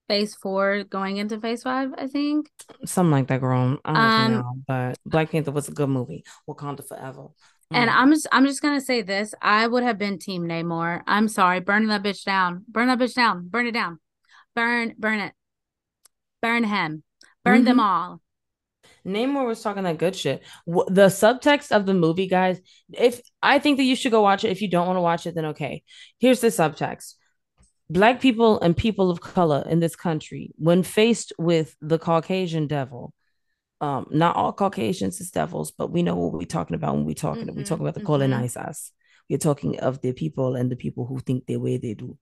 [0.08, 2.50] phase four going into phase five, I think.
[2.84, 3.78] Something like that, girl.
[3.84, 6.24] I don't um, know, but Black Panther was a good movie.
[6.48, 7.28] Wakanda forever.
[7.72, 7.76] Mm.
[7.76, 9.34] And I'm just I'm just gonna say this.
[9.40, 11.02] I would have been team Namor.
[11.06, 12.64] I'm sorry, burn that bitch down.
[12.68, 13.48] Burn that bitch down.
[13.48, 13.98] Burn it down.
[14.54, 15.32] Burn, burn it.
[16.42, 17.02] Burn him.
[17.44, 17.64] Burn mm-hmm.
[17.64, 18.20] them all.
[19.06, 20.42] Namor was talking that good shit.
[20.66, 22.60] The subtext of the movie, guys.
[22.92, 24.50] If I think that you should go watch it.
[24.50, 25.82] If you don't want to watch it, then okay.
[26.18, 27.14] Here's the subtext
[27.90, 33.12] black people and people of color in this country, when faced with the Caucasian devil,
[33.80, 37.14] um, not all Caucasians is devils, but we know what we're talking about when we're
[37.14, 37.46] talking.
[37.46, 38.06] Mm-hmm, we talk about the mm-hmm.
[38.06, 38.92] colonizers.
[39.28, 42.18] We're talking of the people and the people who think the way they do.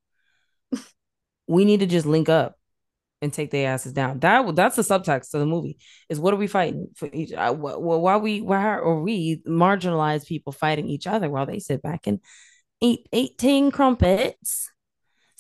[1.46, 2.56] we need to just link up
[3.20, 4.18] and take their asses down.
[4.18, 5.78] That that's the subtext of the movie.
[6.08, 7.32] Is what are we fighting for each?
[7.32, 12.06] Uh, why we why are we marginalized people fighting each other while they sit back
[12.06, 12.18] and
[12.80, 14.70] eat eighteen crumpets?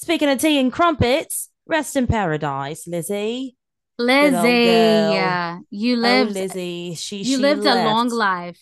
[0.02, 3.56] Speaking of tea and crumpets, rest in paradise, Lizzie.
[4.00, 6.30] Lizzie, yeah, you oh, lived.
[6.32, 7.78] Oh, Lizzie, she you she lived left.
[7.78, 8.60] a long life.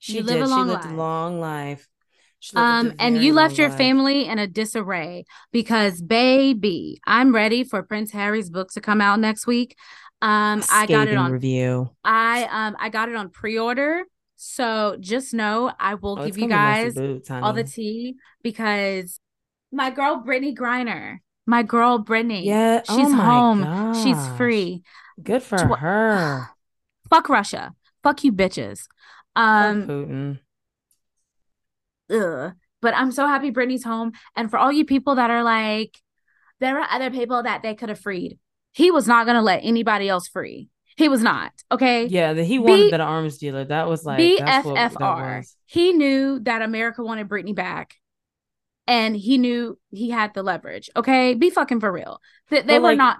[0.00, 0.42] She you did.
[0.42, 0.92] A long she lived life.
[0.92, 1.88] a long life.
[2.54, 3.78] Um, and you left your life.
[3.78, 9.18] family in a disarray because, baby, I'm ready for Prince Harry's book to come out
[9.18, 9.78] next week.
[10.20, 11.88] Um, I got it on review.
[12.04, 14.04] I um, I got it on pre-order.
[14.36, 19.18] So just know I will oh, give you guys boots, all the tea because
[19.72, 21.18] my girl Brittney Griner.
[21.46, 22.44] My girl Brittney.
[22.44, 23.62] Yeah, she's oh home.
[23.62, 24.02] Gosh.
[24.04, 24.82] She's free.
[25.20, 26.48] Good for Tw- her.
[27.10, 27.72] Fuck Russia.
[28.02, 28.86] Fuck you, bitches.
[29.34, 30.38] Um, Fuck Putin.
[32.10, 32.52] Ugh.
[32.80, 34.12] But I'm so happy Brittney's home.
[34.36, 35.96] And for all you people that are like,
[36.60, 38.38] there are other people that they could have freed.
[38.72, 40.68] He was not going to let anybody else free.
[40.96, 41.52] He was not.
[41.70, 42.06] Okay.
[42.06, 43.64] Yeah, the, he wanted B- that arms dealer.
[43.64, 45.44] That was like BFFR.
[45.66, 47.94] He knew that America wanted Brittney back
[48.86, 50.90] and he knew he had the leverage.
[50.96, 52.20] Okay, be fucking for real.
[52.50, 53.18] They, they were like, not.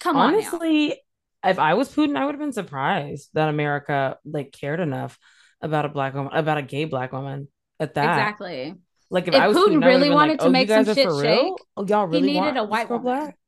[0.00, 0.62] Come honestly, on.
[0.62, 1.00] Honestly,
[1.44, 5.18] if I was Putin, I would have been surprised that America like cared enough
[5.60, 7.48] about a black woman, about a gay black woman
[7.80, 8.18] at that.
[8.18, 8.74] Exactly.
[9.10, 11.52] Like if, if I was Putin really wanted like, to oh, make some shit shake,
[11.76, 13.04] oh, y'all really he needed a white woman.
[13.04, 13.38] Black?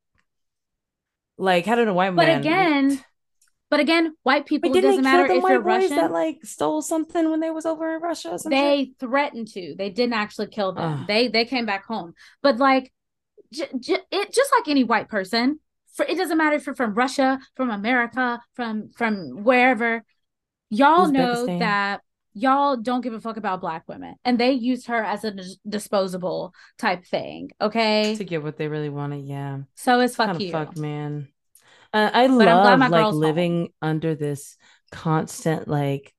[1.37, 2.41] Like, how did a white but man?
[2.41, 3.03] But again,
[3.69, 4.71] but again, white people.
[4.71, 5.97] Wait, it doesn't matter if you're Russian.
[5.97, 8.37] That like stole something when they was over in Russia.
[8.45, 8.99] they shit?
[8.99, 9.75] threatened to.
[9.77, 11.05] They didn't actually kill them.
[11.07, 12.13] They they came back home.
[12.41, 12.93] But like,
[13.51, 15.59] j- j- it just like any white person.
[15.95, 20.03] For it doesn't matter if you're from Russia, from America, from from wherever.
[20.69, 22.01] Y'all know that
[22.33, 25.57] y'all don't give a fuck about black women and they used her as a dis-
[25.67, 30.51] disposable type thing okay to get what they really wanted yeah so it's fuck you
[30.51, 31.27] fuck man
[31.93, 33.69] uh, i but love like living home.
[33.81, 34.57] under this
[34.91, 36.13] constant like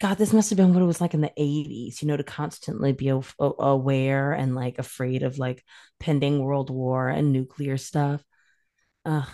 [0.00, 2.24] God, this must have been what it was like in the 80s, you know, to
[2.24, 5.62] constantly be a- aware and like afraid of like
[6.00, 8.24] pending world war and nuclear stuff.
[9.04, 9.26] Uh,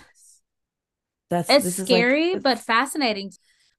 [1.30, 3.30] that's it's scary like, but fascinating.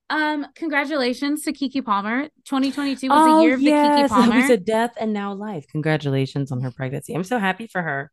[0.10, 2.30] Um, congratulations to Keke Palmer.
[2.46, 4.10] 2022 was oh, the year of yes.
[4.10, 4.38] the Keke Palmer.
[4.38, 5.66] It was a death and now life.
[5.68, 7.14] Congratulations on her pregnancy.
[7.14, 8.10] I'm so happy for her.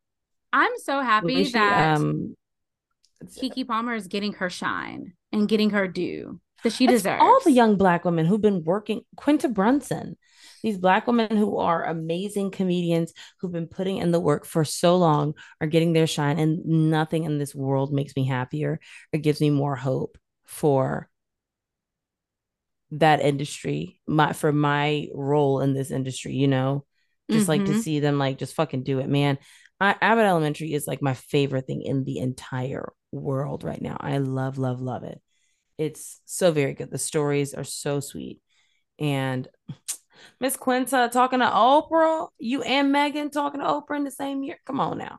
[0.53, 2.35] I'm so happy she, that um,
[3.25, 7.21] Keke Palmer is getting her shine and getting her due that she deserves.
[7.21, 10.17] All the young black women who've been working, Quinta Brunson,
[10.63, 14.97] these black women who are amazing comedians who've been putting in the work for so
[14.97, 18.79] long are getting their shine, and nothing in this world makes me happier
[19.13, 21.09] or gives me more hope for
[22.91, 26.83] that industry my for my role in this industry you know
[27.29, 27.51] just mm-hmm.
[27.51, 27.79] like to mm-hmm.
[27.79, 29.37] see them like just fucking do it man
[29.81, 33.97] I, abbott elementary is like my favorite thing in the entire world right now.
[33.99, 35.19] I love love love it.
[35.79, 36.91] It's so very good.
[36.91, 38.39] The stories are so sweet.
[38.99, 39.47] And
[40.39, 42.27] miss quinta talking to oprah?
[42.37, 44.57] You and megan talking to oprah in the same year?
[44.67, 45.17] Come on now.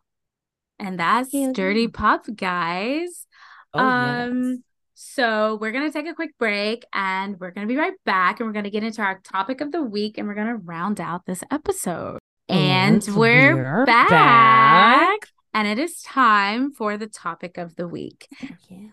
[0.78, 3.26] And that's dirty pop guys.
[3.74, 4.58] Oh, um yes.
[4.94, 8.38] So we're going to take a quick break and we're going to be right back
[8.38, 10.54] and we're going to get into our topic of the week and we're going to
[10.54, 12.21] round out this episode.
[12.52, 15.20] And, and we're, we're back, back,
[15.54, 18.28] And it is time for the topic of the week.
[18.68, 18.88] Yeah.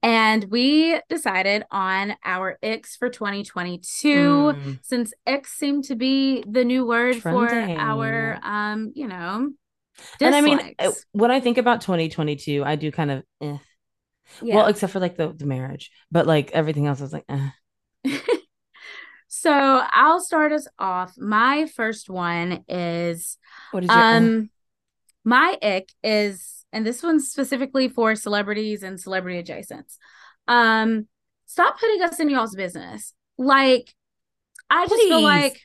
[0.00, 4.78] And we decided on our X for 2022 mm.
[4.82, 7.76] since X seemed to be the new word Trending.
[7.76, 9.50] for our um, you know,
[10.18, 10.22] dislikes.
[10.22, 10.74] And I mean,
[11.10, 13.58] when I think about 2022, I do kind of eh
[14.42, 14.56] yeah.
[14.56, 17.50] Well, except for like the, the marriage, but like everything else was like, eh.
[19.40, 21.16] So I'll start us off.
[21.16, 23.38] My first one is
[23.70, 24.50] what is your um
[25.24, 29.98] my ick is, and this one's specifically for celebrities and celebrity adjacents.
[30.46, 31.06] Um,
[31.44, 33.12] stop putting us in y'all's business.
[33.36, 33.94] Like,
[34.70, 34.96] I Please.
[34.96, 35.60] just feel like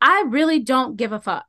[0.00, 1.46] I really don't give a fuck.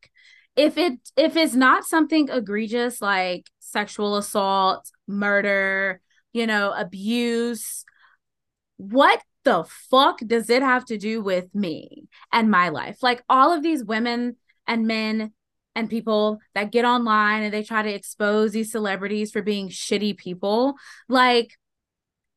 [0.55, 6.01] If it if it's not something egregious like sexual assault, murder,
[6.33, 7.83] you know, abuse.
[8.77, 13.01] What the fuck does it have to do with me and my life?
[13.01, 14.35] Like all of these women
[14.67, 15.31] and men
[15.75, 20.17] and people that get online and they try to expose these celebrities for being shitty
[20.17, 20.75] people.
[21.07, 21.57] Like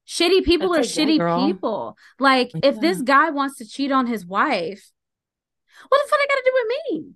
[0.07, 1.47] shitty people That's are shitty girl.
[1.47, 1.97] people.
[2.19, 2.61] Like yeah.
[2.65, 4.91] if this guy wants to cheat on his wife,
[5.89, 7.13] what the fuck I got to do with me?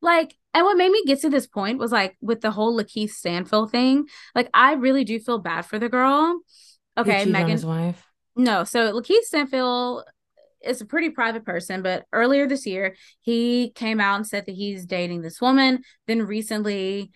[0.00, 3.10] Like, and what made me get to this point was like with the whole Lakeith
[3.10, 4.06] Stanfield thing.
[4.34, 6.40] Like, I really do feel bad for the girl.
[6.98, 8.11] Okay, Megan's wife.
[8.36, 10.04] No, so Lakeith Stanfield
[10.62, 14.54] is a pretty private person, but earlier this year he came out and said that
[14.54, 15.82] he's dating this woman.
[16.06, 17.10] Then recently,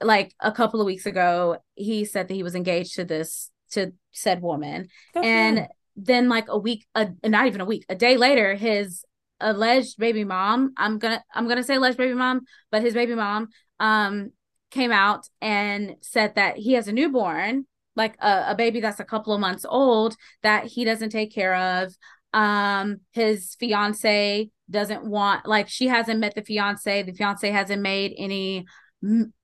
[0.00, 3.92] like a couple of weeks ago, he said that he was engaged to this to
[4.12, 4.88] said woman.
[5.24, 9.04] and then like a week, a, not even a week, a day later, his
[9.40, 13.48] alleged baby mom i'm gonna i'm gonna say alleged baby mom but his baby mom
[13.80, 14.30] um
[14.70, 17.66] came out and said that he has a newborn
[17.96, 21.54] like a, a baby that's a couple of months old that he doesn't take care
[21.54, 21.94] of
[22.32, 28.12] um his fiance doesn't want like she hasn't met the fiance the fiance hasn't made
[28.18, 28.66] any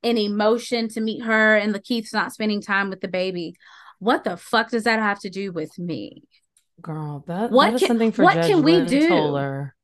[0.03, 3.55] any motion to meet her and the keith's not spending time with the baby
[3.99, 6.23] what the fuck does that have to do with me
[6.83, 9.75] girl that, what that is can, something for what Judge can we Lynn do Toler.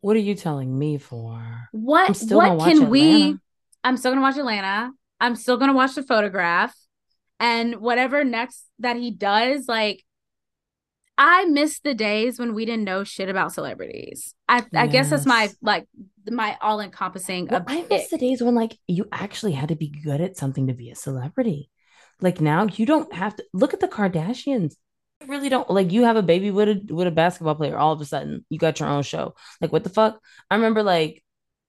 [0.00, 1.68] What are you telling me for?
[1.72, 3.36] What what can we
[3.82, 4.92] I'm still gonna watch Atlanta.
[5.18, 6.74] I'm still gonna watch the photograph.
[7.40, 10.04] And whatever next that he does, like
[11.16, 14.34] I miss the days when we didn't know shit about celebrities.
[14.48, 14.66] I, yes.
[14.74, 15.86] I guess that's my like
[16.28, 17.46] my all encompassing.
[17.46, 20.68] Well, I miss the days when like you actually had to be good at something
[20.68, 21.70] to be a celebrity.
[22.20, 24.74] Like now you don't have to look at the Kardashians
[25.28, 28.00] really don't like you have a baby with a with a basketball player all of
[28.00, 30.20] a sudden you got your own show like what the fuck
[30.50, 31.22] i remember like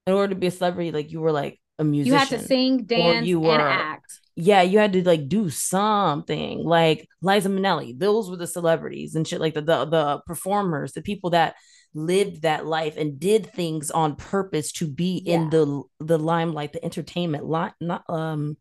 [0.07, 2.39] in order to be a celebrity like you were like a musician you had to
[2.39, 7.49] sing dance you were, and act yeah, you had to like do something like Liza
[7.49, 7.97] Minnelli.
[7.97, 11.55] Those were the celebrities and shit, like the the, the performers, the people that
[11.93, 15.35] lived that life and did things on purpose to be yeah.
[15.35, 18.57] in the the limelight, the entertainment li- not um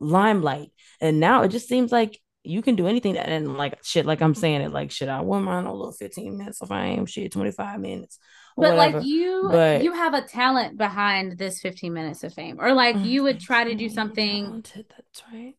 [0.00, 0.70] limelight.
[1.00, 4.20] And now it just seems like you can do anything that, and like shit, like
[4.20, 7.06] I'm saying it, like shit, I wouldn't mind a little 15 minutes if I am
[7.06, 8.18] shit, 25 minutes.
[8.60, 8.98] But whatever.
[8.98, 12.96] like you, but, you have a talent behind this 15 minutes of fame, or like
[12.96, 14.44] you would try to do something.
[14.44, 15.54] Talented, that's right.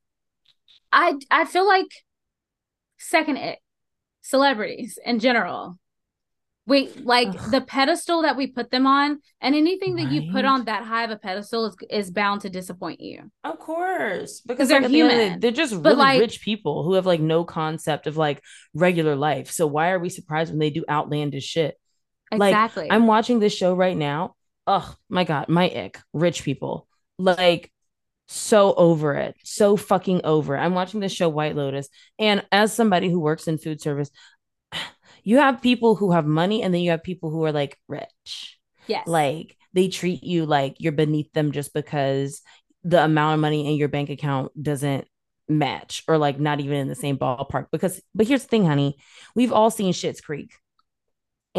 [0.91, 1.87] I I feel like
[2.97, 3.59] second it
[4.21, 5.79] celebrities in general
[6.69, 7.51] we like Ugh.
[7.51, 10.11] the pedestal that we put them on, and anything that right.
[10.11, 13.31] you put on that high of a pedestal is, is bound to disappoint you.
[13.43, 15.33] Of course, because they're human.
[15.33, 18.41] The they're just really like, rich people who have like no concept of like
[18.75, 19.49] regular life.
[19.51, 21.75] So why are we surprised when they do outlandish shit?
[22.31, 22.83] Exactly.
[22.83, 24.35] Like I'm watching this show right now.
[24.67, 25.99] Oh my god, my ick.
[26.13, 27.71] Rich people like
[28.27, 30.55] so over it, so fucking over.
[30.55, 30.59] It.
[30.59, 34.11] I'm watching this show White Lotus, and as somebody who works in food service,
[35.23, 38.59] you have people who have money and then you have people who are like rich.
[38.87, 39.07] Yes.
[39.07, 42.41] Like they treat you like you're beneath them just because
[42.83, 45.07] the amount of money in your bank account doesn't
[45.47, 47.67] match or like not even in the same ballpark.
[47.71, 48.97] Because, but here's the thing, honey,
[49.35, 50.53] we've all seen Schitt's Creek.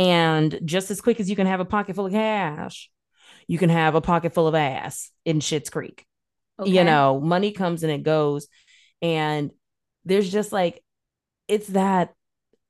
[0.01, 2.91] And just as quick as you can have a pocket full of cash,
[3.47, 6.07] you can have a pocket full of ass in Schitt's Creek.
[6.59, 6.71] Okay.
[6.71, 8.49] You know, money comes and it goes.
[9.03, 9.51] And
[10.07, 10.83] there's just like,
[11.49, 12.15] it's that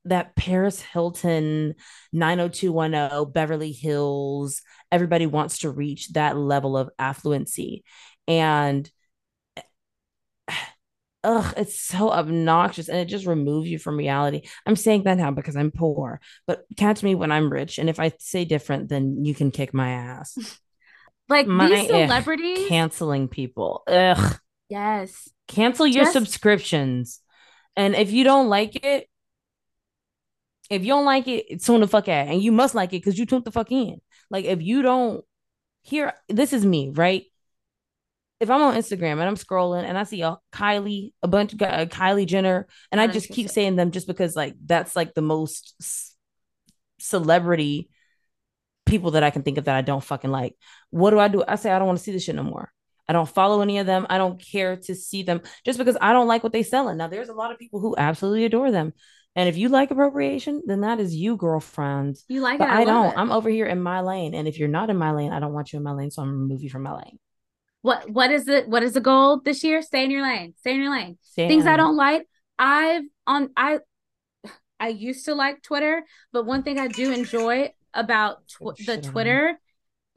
[0.06, 1.74] that Paris Hilton
[2.12, 7.82] 90210 Beverly Hills everybody wants to reach that level of affluency
[8.26, 8.90] and
[11.22, 15.30] ugh it's so obnoxious and it just removes you from reality i'm saying that now
[15.30, 19.24] because i'm poor but catch me when i'm rich and if i say different then
[19.24, 20.60] you can kick my ass
[21.28, 27.20] like my, these eh, celebrities ugh, canceling people ugh yes cancel your subscriptions
[27.76, 29.06] and if you don't like it
[30.70, 32.28] if you don't like it, tune the fuck out.
[32.28, 34.00] And you must like it because you tuned the fuck in.
[34.30, 35.24] Like if you don't
[35.82, 37.24] here, this is me, right?
[38.40, 41.62] If I'm on Instagram and I'm scrolling and I see a Kylie, a bunch of
[41.62, 45.22] uh, Kylie Jenner, and I just keep saying them just because like that's like the
[45.22, 46.14] most c-
[46.98, 47.90] celebrity
[48.86, 50.56] people that I can think of that I don't fucking like.
[50.88, 51.44] What do I do?
[51.46, 52.72] I say I don't want to see this shit no more.
[53.08, 54.06] I don't follow any of them.
[54.08, 56.96] I don't care to see them just because I don't like what they selling.
[56.96, 58.92] Now there's a lot of people who absolutely adore them.
[59.36, 62.16] And if you like appropriation, then that is you, girlfriend.
[62.28, 62.72] You like but it.
[62.72, 63.12] I, I don't.
[63.12, 63.18] It.
[63.18, 64.34] I'm over here in my lane.
[64.34, 66.10] And if you're not in my lane, I don't want you in my lane.
[66.10, 67.18] So I'm gonna remove you from my lane.
[67.82, 68.68] What what is it?
[68.68, 69.82] What is the goal this year?
[69.82, 70.54] Stay in your lane.
[70.58, 71.18] Stay in your lane.
[71.22, 72.26] Stay Things I don't like.
[72.58, 73.78] I've on I
[74.78, 79.58] I used to like Twitter, but one thing I do enjoy about tw- the Twitter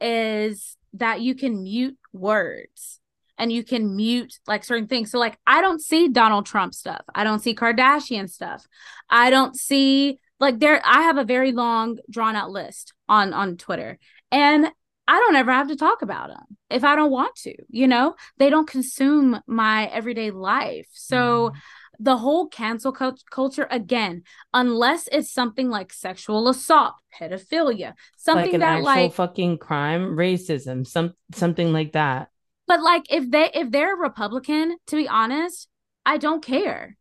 [0.00, 3.00] is that you can mute words
[3.38, 5.10] and you can mute like certain things.
[5.10, 7.02] So like I don't see Donald Trump stuff.
[7.14, 8.66] I don't see Kardashian stuff.
[9.08, 13.56] I don't see like there I have a very long drawn out list on on
[13.56, 13.98] Twitter.
[14.30, 14.70] And
[15.06, 18.14] I don't ever have to talk about them if I don't want to, you know?
[18.38, 20.86] They don't consume my everyday life.
[20.92, 21.54] So mm.
[21.98, 22.92] the whole cancel
[23.30, 29.12] culture again, unless it's something like sexual assault, pedophilia, something like an that actual like
[29.12, 32.28] fucking crime, racism, some something like that
[32.66, 35.68] but like if they if they're a Republican, to be honest,
[36.06, 36.96] I don't care.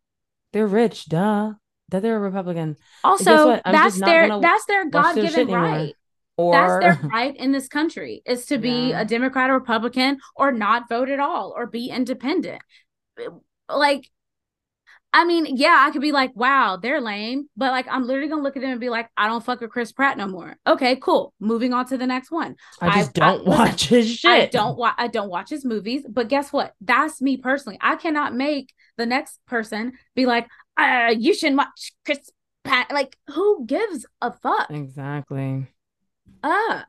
[0.51, 1.53] They're rich, duh.
[1.89, 2.77] That they're a Republican.
[3.03, 5.93] Also, that's their that's their God given right.
[6.37, 9.01] Or that's their right in this country is to be yeah.
[9.01, 12.61] a Democrat or Republican or not vote at all or be independent.
[13.69, 14.09] Like
[15.15, 18.41] I mean, yeah, I could be like, wow, they're lame, but like, I'm literally gonna
[18.41, 20.55] look at them and be like, I don't fuck with Chris Pratt no more.
[20.65, 21.35] Okay, cool.
[21.39, 22.55] Moving on to the next one.
[22.81, 24.31] I just I, don't I, watch listen, his shit.
[24.31, 24.95] I don't watch.
[24.97, 26.03] I don't watch his movies.
[26.09, 26.73] But guess what?
[26.81, 27.77] That's me personally.
[27.79, 32.31] I cannot make the next person be like, uh, you shouldn't watch Chris
[32.63, 32.89] Pratt.
[32.91, 34.71] Like, who gives a fuck?
[34.71, 35.67] Exactly.
[36.41, 36.83] Uh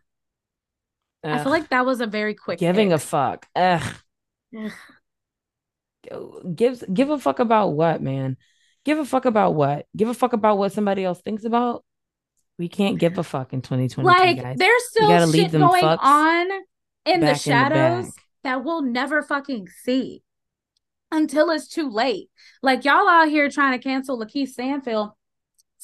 [1.23, 2.97] I feel like that was a very quick giving pick.
[2.97, 3.47] a fuck.
[3.57, 3.83] Ugh.
[4.59, 4.73] Ugh
[6.55, 8.37] gives give a fuck about what, man?
[8.85, 9.87] Give a fuck about what?
[9.97, 11.85] Give a fuck about what somebody else thinks about.
[12.59, 14.07] We can't give a fuck in 2020.
[14.07, 14.59] Like guys.
[14.59, 16.49] there's still shit going on
[17.05, 18.13] in the shadows in the
[18.45, 20.23] that we'll never fucking see
[21.11, 22.29] until it's too late.
[22.63, 25.11] Like y'all out here trying to cancel Lakeith Stanfield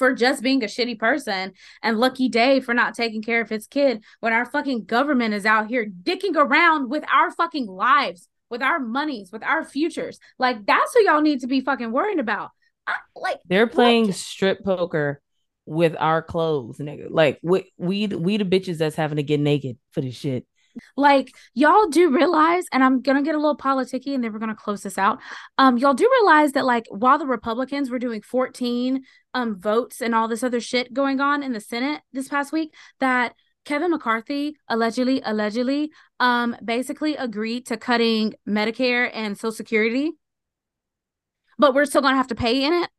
[0.01, 3.67] for just being a shitty person and Lucky Daye for not taking care of his
[3.67, 8.63] kid when our fucking government is out here dicking around with our fucking lives with
[8.63, 10.19] our monies, with our futures.
[10.39, 12.51] Like that's what y'all need to be fucking worrying about.
[12.87, 14.17] I, like they're playing what?
[14.17, 15.21] strip poker
[15.65, 17.07] with our clothes, nigga.
[17.09, 20.47] Like we we we the bitches that's having to get naked for this shit.
[20.97, 24.55] Like y'all do realize, and I'm gonna get a little politicky, and then we're gonna
[24.55, 25.19] close this out.
[25.59, 29.03] Um, y'all do realize that like while the Republicans were doing 14
[29.35, 32.75] um votes and all this other shit going on in the Senate this past week,
[33.01, 40.13] that Kevin McCarthy allegedly allegedly um basically agreed to cutting Medicare and Social Security,
[41.59, 42.91] but we're still gonna have to pay in it.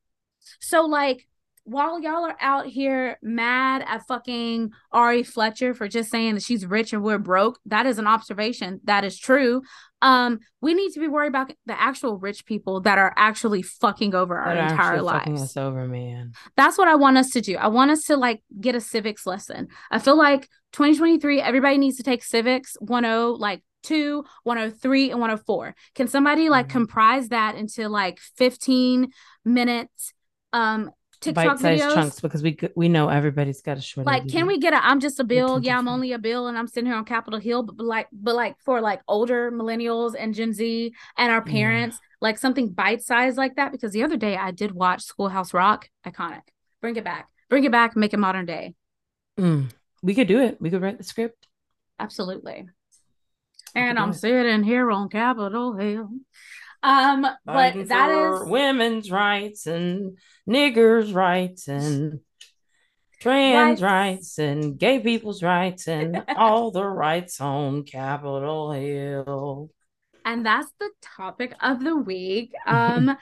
[0.59, 1.27] So like
[1.63, 6.65] while y'all are out here mad at fucking Ari Fletcher for just saying that she's
[6.65, 8.79] rich and we're broke, that is an observation.
[8.85, 9.61] That is true.
[10.01, 14.15] Um, we need to be worried about the actual rich people that are actually fucking
[14.15, 15.41] over our that entire lives.
[15.41, 16.33] Us over, man.
[16.57, 17.55] That's what I want us to do.
[17.57, 19.67] I want us to like get a civics lesson.
[19.91, 23.03] I feel like 2023, everybody needs to take civics 10,
[23.37, 25.75] like 2, 103, and 104.
[25.93, 26.77] Can somebody like mm-hmm.
[26.79, 29.11] comprise that into like 15
[29.45, 30.13] minutes?
[30.53, 30.91] Um,
[31.21, 31.93] TikTok bite-sized videos.
[31.93, 34.07] chunks because we we know everybody's got a short.
[34.07, 34.83] Like, can we get a?
[34.83, 35.61] I'm just a bill.
[35.61, 37.63] Yeah, I'm only a bill, and I'm sitting here on Capitol Hill.
[37.63, 41.97] But, but like, but like for like older millennials and Gen Z and our parents,
[42.01, 42.17] yeah.
[42.21, 43.71] like something bite-sized like that.
[43.71, 45.89] Because the other day I did watch Schoolhouse Rock.
[46.05, 46.41] Iconic.
[46.81, 47.29] Bring it back.
[47.49, 47.95] Bring it back.
[47.95, 48.73] Make it modern day.
[49.39, 49.69] Mm.
[50.01, 50.59] We could do it.
[50.59, 51.47] We could write the script.
[51.99, 52.67] Absolutely.
[53.75, 56.09] And I'm sitting here on Capitol Hill.
[56.83, 60.17] Um, but that is women's rights and
[60.49, 62.21] niggers' rights and
[63.19, 64.37] trans rights.
[64.37, 69.69] rights and gay people's rights and all the rights on Capitol Hill.
[70.25, 72.53] And that's the topic of the week.
[72.67, 73.17] Um,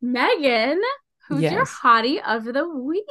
[0.00, 0.80] Megan,
[1.28, 1.52] who's yes.
[1.52, 3.04] your hottie of the week?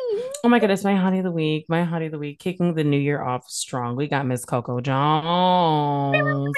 [0.44, 2.84] Oh my goodness, my hottie of the week, my hottie of the week, kicking the
[2.84, 3.96] new year off strong.
[3.96, 6.54] We got Miss Coco Jones.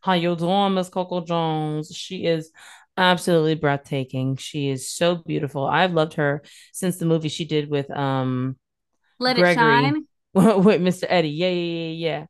[0.00, 1.94] How you doing, Miss Coco Jones?
[1.94, 2.50] She is
[2.96, 4.36] absolutely breathtaking.
[4.36, 5.66] She is so beautiful.
[5.66, 6.42] I've loved her
[6.72, 8.56] since the movie she did with um
[9.18, 11.06] Let Gregory, It Shine with Mr.
[11.08, 11.30] Eddie.
[11.30, 12.26] Yeah, yeah, yeah, yeah.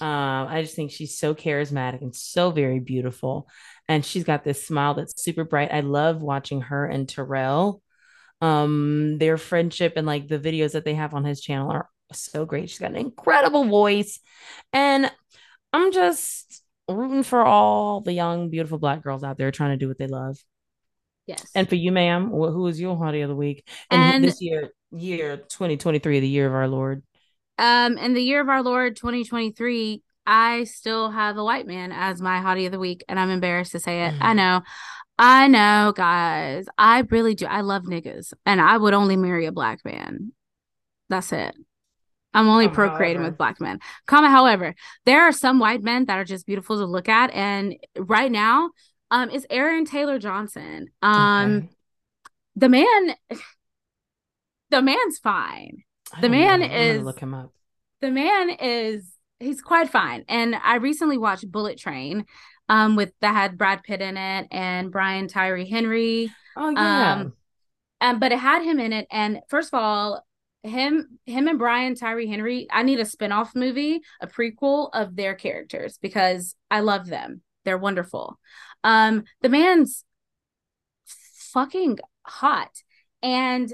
[0.00, 3.48] Um, I just think she's so charismatic and so very beautiful.
[3.88, 5.72] And she's got this smile that's super bright.
[5.72, 7.82] I love watching her and Terrell.
[8.40, 12.44] Um, their friendship and like the videos that they have on his channel are so
[12.44, 12.70] great.
[12.70, 14.20] She's got an incredible voice.
[14.72, 15.10] And
[15.72, 19.88] I'm just rooting for all the young, beautiful black girls out there trying to do
[19.88, 20.38] what they love.
[21.26, 21.50] Yes.
[21.54, 23.68] And for you, ma'am, who is your hottie of the week?
[23.90, 27.02] And, and this year, year 2023, the year of our Lord.
[27.58, 32.20] Um, in the year of our Lord 2023, I still have a white man as
[32.20, 34.14] my hottie of the week, and I'm embarrassed to say it.
[34.20, 34.62] I know.
[35.18, 36.66] I know, guys.
[36.76, 37.46] I really do.
[37.46, 40.32] I love niggas, and I would only marry a black man.
[41.08, 41.54] That's it.
[42.36, 43.30] I'm only procreating however.
[43.30, 43.80] with black men.
[44.06, 44.74] Comma, however,
[45.06, 48.70] there are some white men that are just beautiful to look at, and right now,
[49.10, 50.88] um, is Aaron Taylor Johnson.
[51.00, 51.68] Um, okay.
[52.56, 53.14] the man,
[54.70, 55.82] the man's fine.
[56.20, 57.52] The man is look him up.
[58.00, 59.10] The man is
[59.40, 60.24] he's quite fine.
[60.28, 62.26] And I recently watched Bullet Train,
[62.68, 66.30] um, with that had Brad Pitt in it and Brian Tyree Henry.
[66.56, 67.12] Oh yeah.
[67.12, 67.32] Um,
[68.00, 69.06] um, but it had him in it.
[69.10, 70.25] And first of all,
[70.66, 75.34] him him and Brian Tyree Henry, I need a spin-off movie, a prequel of their
[75.34, 77.42] characters because I love them.
[77.64, 78.38] They're wonderful.
[78.84, 80.04] Um the man's
[81.06, 82.70] fucking hot
[83.22, 83.72] and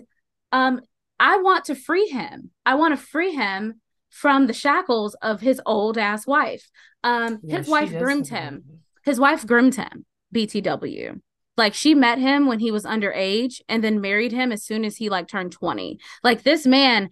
[0.53, 0.80] um
[1.18, 2.51] I want to free him.
[2.66, 3.80] I want to free him
[4.11, 6.70] from the shackles of his old ass wife.
[7.03, 8.64] Um yeah, his wife groomed him.
[9.05, 10.07] His wife groomed him.
[10.34, 11.20] BTW.
[11.57, 14.96] Like she met him when he was underage and then married him as soon as
[14.96, 15.98] he like turned 20.
[16.22, 17.11] Like this man,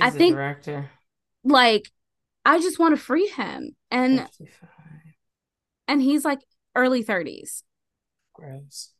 [0.00, 0.90] I think director.
[1.44, 1.90] like
[2.44, 3.76] I just want to free him.
[3.90, 4.68] And 55.
[5.88, 6.40] and he's like
[6.74, 7.62] early 30s.
[8.34, 8.90] Gross.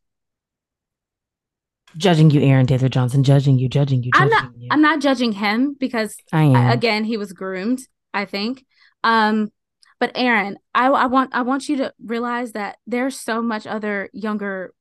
[1.97, 4.68] Judging you, Aaron Taylor Johnson, judging you, judging you, judging I'm not you.
[4.70, 6.70] I'm not judging him because I am.
[6.70, 7.80] again he was groomed,
[8.14, 8.64] I think.
[9.03, 9.51] Um
[9.99, 14.11] but Aaron, I, I want I want you to realize that there's so much other
[14.12, 14.74] younger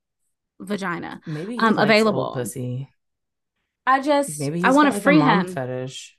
[0.59, 2.31] vagina maybe um available.
[2.33, 2.89] Pussy.
[3.85, 5.47] I just maybe I want to like free him.
[5.47, 6.17] Fetish.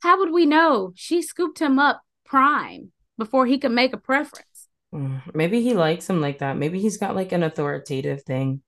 [0.00, 0.92] How would we know?
[0.94, 4.68] She scooped him up prime before he could make a preference.
[4.94, 6.56] Mm, maybe he likes him like that.
[6.56, 8.62] Maybe he's got like an authoritative thing.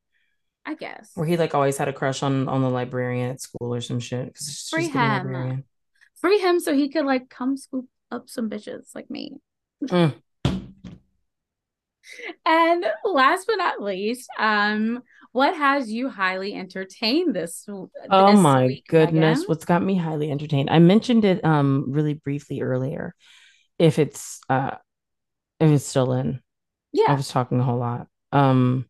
[0.64, 1.12] I guess.
[1.14, 4.00] Where he like always had a crush on on the librarian at school or some
[4.00, 4.36] shit.
[4.70, 5.64] Free him.
[6.20, 9.36] Free him so he could like come scoop up some bitches like me.
[9.84, 10.14] Mm.
[12.44, 15.02] And last but not least, um,
[15.32, 17.66] what has you highly entertained this?
[17.68, 20.70] oh my week, goodness, what's got me highly entertained?
[20.70, 23.14] I mentioned it um really briefly earlier.
[23.78, 24.76] If it's uh
[25.60, 26.40] if it's still in.
[26.92, 27.06] Yeah.
[27.08, 28.06] I was talking a whole lot.
[28.32, 28.86] Um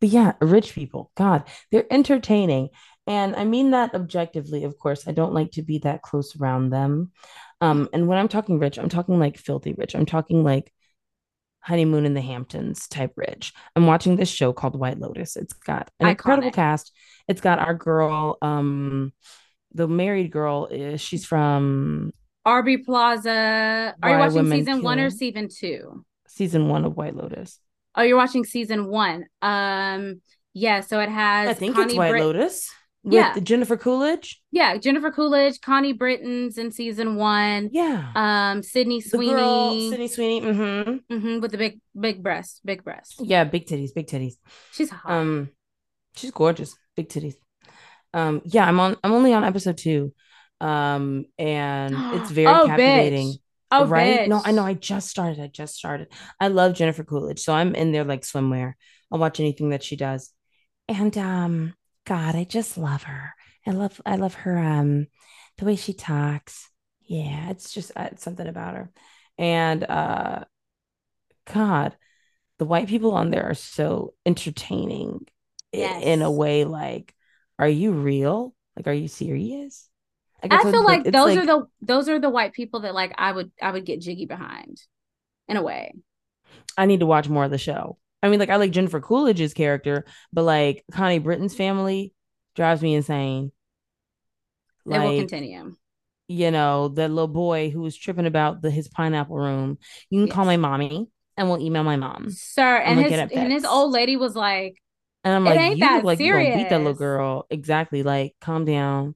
[0.00, 2.68] but yeah, rich people, God, they're entertaining.
[3.06, 5.08] And I mean that objectively, of course.
[5.08, 7.12] I don't like to be that close around them.
[7.60, 9.94] Um, and when I'm talking rich, I'm talking like filthy rich.
[9.94, 10.72] I'm talking like
[11.60, 13.52] honeymoon in the Hamptons type rich.
[13.76, 15.36] I'm watching this show called White Lotus.
[15.36, 16.10] It's got an Iconic.
[16.10, 16.92] incredible cast.
[17.28, 19.12] It's got our girl, um,
[19.72, 22.12] the married girl is she's from
[22.44, 23.94] Aubrey Plaza.
[24.02, 24.82] Are you watching season kill.
[24.82, 26.04] one or season two?
[26.26, 27.60] Season one of White Lotus.
[27.94, 29.26] Oh, you're watching season one.
[29.42, 30.22] Um,
[30.54, 30.80] yeah.
[30.80, 31.50] So it has.
[31.50, 32.70] I think Connie it's White Brit- Lotus.
[33.02, 34.42] Yeah, Jennifer Coolidge.
[34.50, 37.70] Yeah, Jennifer Coolidge, Connie Britton's in season one.
[37.72, 38.12] Yeah.
[38.14, 39.32] Um, Sydney Sweeney.
[39.32, 40.46] Girl, Sydney Sweeney.
[40.46, 41.14] Mm-hmm.
[41.14, 41.40] Mm-hmm.
[41.40, 43.20] With the big, big breast, big breast.
[43.20, 44.34] Yeah, big titties, big titties.
[44.72, 45.10] She's hot.
[45.10, 45.50] Um,
[46.14, 47.36] she's gorgeous, big titties.
[48.12, 48.96] Um, yeah, I'm on.
[49.02, 50.12] I'm only on episode two.
[50.60, 53.28] Um, and it's very oh, captivating.
[53.28, 53.38] Bitch.
[53.72, 54.20] Oh, right?
[54.20, 54.28] Bitch.
[54.28, 54.64] No, I know.
[54.64, 55.40] I just started.
[55.40, 56.08] I just started.
[56.38, 58.74] I love Jennifer Coolidge, so I'm in there like swimwear.
[59.10, 60.30] I'll watch anything that she does.
[60.88, 61.74] And um,
[62.06, 63.34] God, I just love her.
[63.66, 64.58] I love, I love her.
[64.58, 65.06] Um,
[65.58, 66.68] the way she talks.
[67.02, 68.90] Yeah, it's just uh, it's something about her.
[69.36, 70.44] And uh,
[71.52, 71.96] God,
[72.58, 75.26] the white people on there are so entertaining
[75.72, 76.02] yes.
[76.02, 76.64] in a way.
[76.64, 77.14] Like,
[77.58, 78.54] are you real?
[78.76, 79.88] Like, are you serious?
[80.42, 83.12] I feel like, like those like, are the those are the white people that like
[83.18, 84.80] I would I would get jiggy behind,
[85.48, 85.92] in a way.
[86.78, 87.98] I need to watch more of the show.
[88.22, 92.12] I mean, like I like Jennifer Coolidge's character, but like Connie Britton's family
[92.54, 93.52] drives me insane.
[94.84, 95.76] Like, it will continue.
[96.28, 99.78] You know, the little boy who was tripping about the his pineapple room.
[100.10, 100.34] You can yes.
[100.34, 102.30] call my mommy and we'll email my mom.
[102.30, 104.76] Sir, and his and his old lady was like,
[105.24, 107.46] and I'm like, you look like you gonna beat that little girl.
[107.50, 108.02] Exactly.
[108.02, 109.14] Like, calm down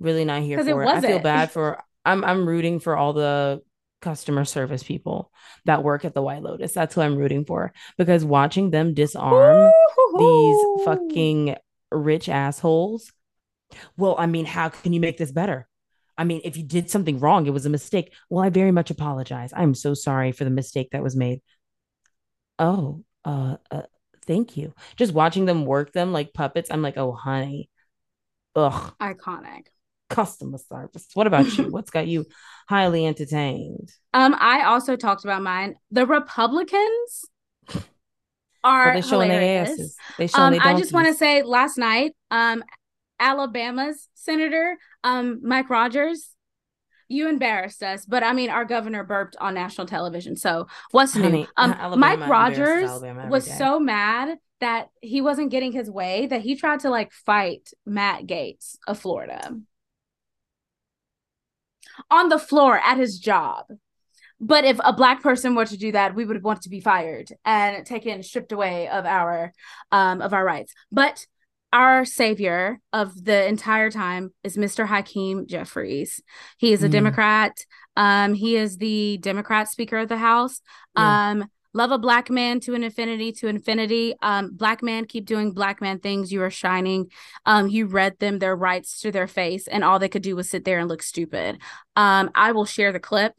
[0.00, 0.86] really not here for it.
[0.86, 0.88] it.
[0.88, 3.60] I feel bad for I'm I'm rooting for all the
[4.00, 5.30] customer service people
[5.64, 6.72] that work at the White Lotus.
[6.72, 10.18] That's who I'm rooting for because watching them disarm Ooh.
[10.18, 11.56] these fucking
[11.90, 13.12] rich assholes.
[13.96, 15.68] Well, I mean, how can you make this better?
[16.16, 18.12] I mean, if you did something wrong, it was a mistake.
[18.28, 19.52] Well, I very much apologize.
[19.54, 21.42] I'm so sorry for the mistake that was made.
[22.58, 23.82] Oh, uh, uh
[24.26, 24.74] thank you.
[24.96, 27.70] Just watching them work them like puppets, I'm like, oh, honey.
[28.56, 28.94] Ugh.
[29.00, 29.66] Iconic
[30.08, 31.06] customer service.
[31.14, 31.70] What about you?
[31.70, 32.26] What's got you
[32.68, 33.92] highly entertained?
[34.14, 35.76] Um, I also talked about mine.
[35.90, 37.24] The Republicans
[38.64, 39.96] are oh, showing their asses.
[40.16, 42.62] They show um, I just want to say last night, um,
[43.20, 46.30] Alabama's senator, um, Mike Rogers,
[47.08, 50.36] you embarrassed us, but I mean, our governor burped on national television.
[50.36, 51.46] So what's Honey, new?
[51.56, 52.90] Um, Alabama Mike Rogers
[53.30, 53.52] was day.
[53.52, 58.26] so mad that he wasn't getting his way that he tried to like fight Matt
[58.26, 59.56] Gaetz of Florida
[62.10, 63.66] on the floor at his job.
[64.40, 67.32] But if a black person were to do that, we would want to be fired
[67.44, 69.52] and taken stripped away of our
[69.90, 70.74] um of our rights.
[70.92, 71.26] But
[71.72, 74.86] our savior of the entire time is Mr.
[74.86, 76.22] Hakeem Jeffries.
[76.56, 76.92] He is a mm.
[76.92, 77.52] Democrat.
[77.96, 80.60] Um, he is the Democrat Speaker of the House.
[80.96, 81.30] Yeah.
[81.30, 84.14] Um, love a black man to an infinity to infinity.
[84.22, 86.32] Um black man keep doing black man things.
[86.32, 87.10] You are shining.
[87.46, 90.48] Um you read them their rights to their face and all they could do was
[90.50, 91.58] sit there and look stupid.
[91.96, 93.34] Um i will share the clip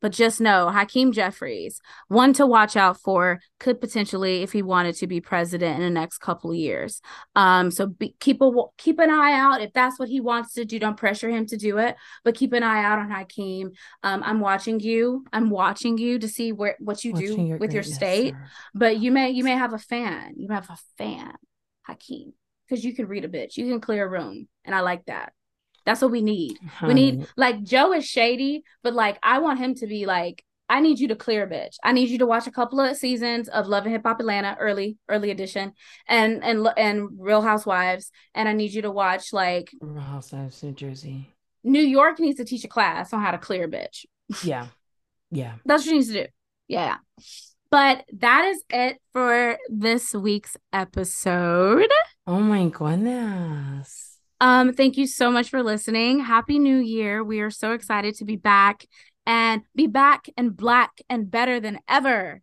[0.00, 4.96] but just know Hakeem Jeffries, one to watch out for, could potentially, if he wanted
[4.96, 7.00] to be president in the next couple of years.
[7.36, 10.64] Um, so be, keep a keep an eye out if that's what he wants to
[10.64, 10.78] do.
[10.78, 13.72] Don't pressure him to do it, but keep an eye out on Hakeem.
[14.02, 15.24] Um, I'm watching you.
[15.32, 18.34] I'm watching you to see where what you watching do your with your state.
[18.74, 20.34] But you may you may have a fan.
[20.36, 21.34] You have a fan,
[21.86, 22.32] Hakeem,
[22.68, 23.56] because you can read a bitch.
[23.56, 25.32] You can clear a room, and I like that.
[25.86, 26.58] That's what we need.
[26.86, 30.80] We need like Joe is shady, but like I want him to be like, I
[30.80, 31.76] need you to clear bitch.
[31.82, 34.56] I need you to watch a couple of seasons of Love and Hip Hop Atlanta,
[34.60, 35.72] early, early edition,
[36.06, 40.72] and and and Real Housewives, and I need you to watch like Real Housewives, New
[40.72, 41.34] Jersey.
[41.64, 44.06] New York needs to teach a class on how to clear bitch.
[44.44, 44.68] Yeah,
[45.30, 46.26] yeah, that's what she needs to do.
[46.68, 46.96] Yeah.
[47.70, 51.90] But that is it for this week's episode.
[52.26, 54.09] Oh my goodness.
[54.40, 56.20] Um, thank you so much for listening.
[56.20, 57.22] Happy New Year.
[57.22, 58.86] We are so excited to be back
[59.26, 62.40] and be back and black and better than ever.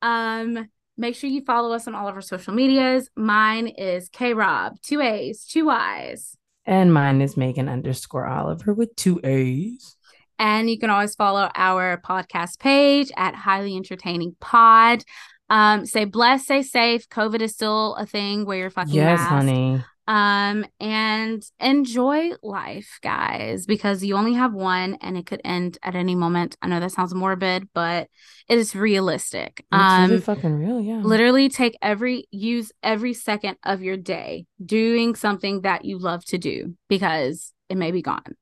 [0.00, 3.10] Um, make sure you follow us on all of our social medias.
[3.14, 6.36] Mine is K Rob, two A's, two Y's.
[6.64, 9.96] And mine is Megan underscore Oliver with two A's.
[10.38, 15.04] And you can always follow our podcast page at Highly Entertaining Pod.
[15.50, 17.06] Um, stay blessed, stay safe.
[17.10, 19.30] COVID is still a thing where you're fucking yes, masked.
[19.30, 25.78] honey um and enjoy life guys because you only have one and it could end
[25.82, 28.08] at any moment i know that sounds morbid but
[28.48, 33.56] it is realistic it's um really fucking real yeah literally take every use every second
[33.64, 38.36] of your day doing something that you love to do because it may be gone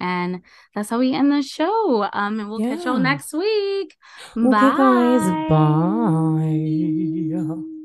[0.00, 0.40] And
[0.74, 2.08] that's how we end the show.
[2.12, 2.76] Um, and we'll yeah.
[2.76, 3.96] catch y'all next week.
[4.36, 4.74] Okay, Bye.
[4.78, 5.30] guys.
[5.50, 7.76] Bye.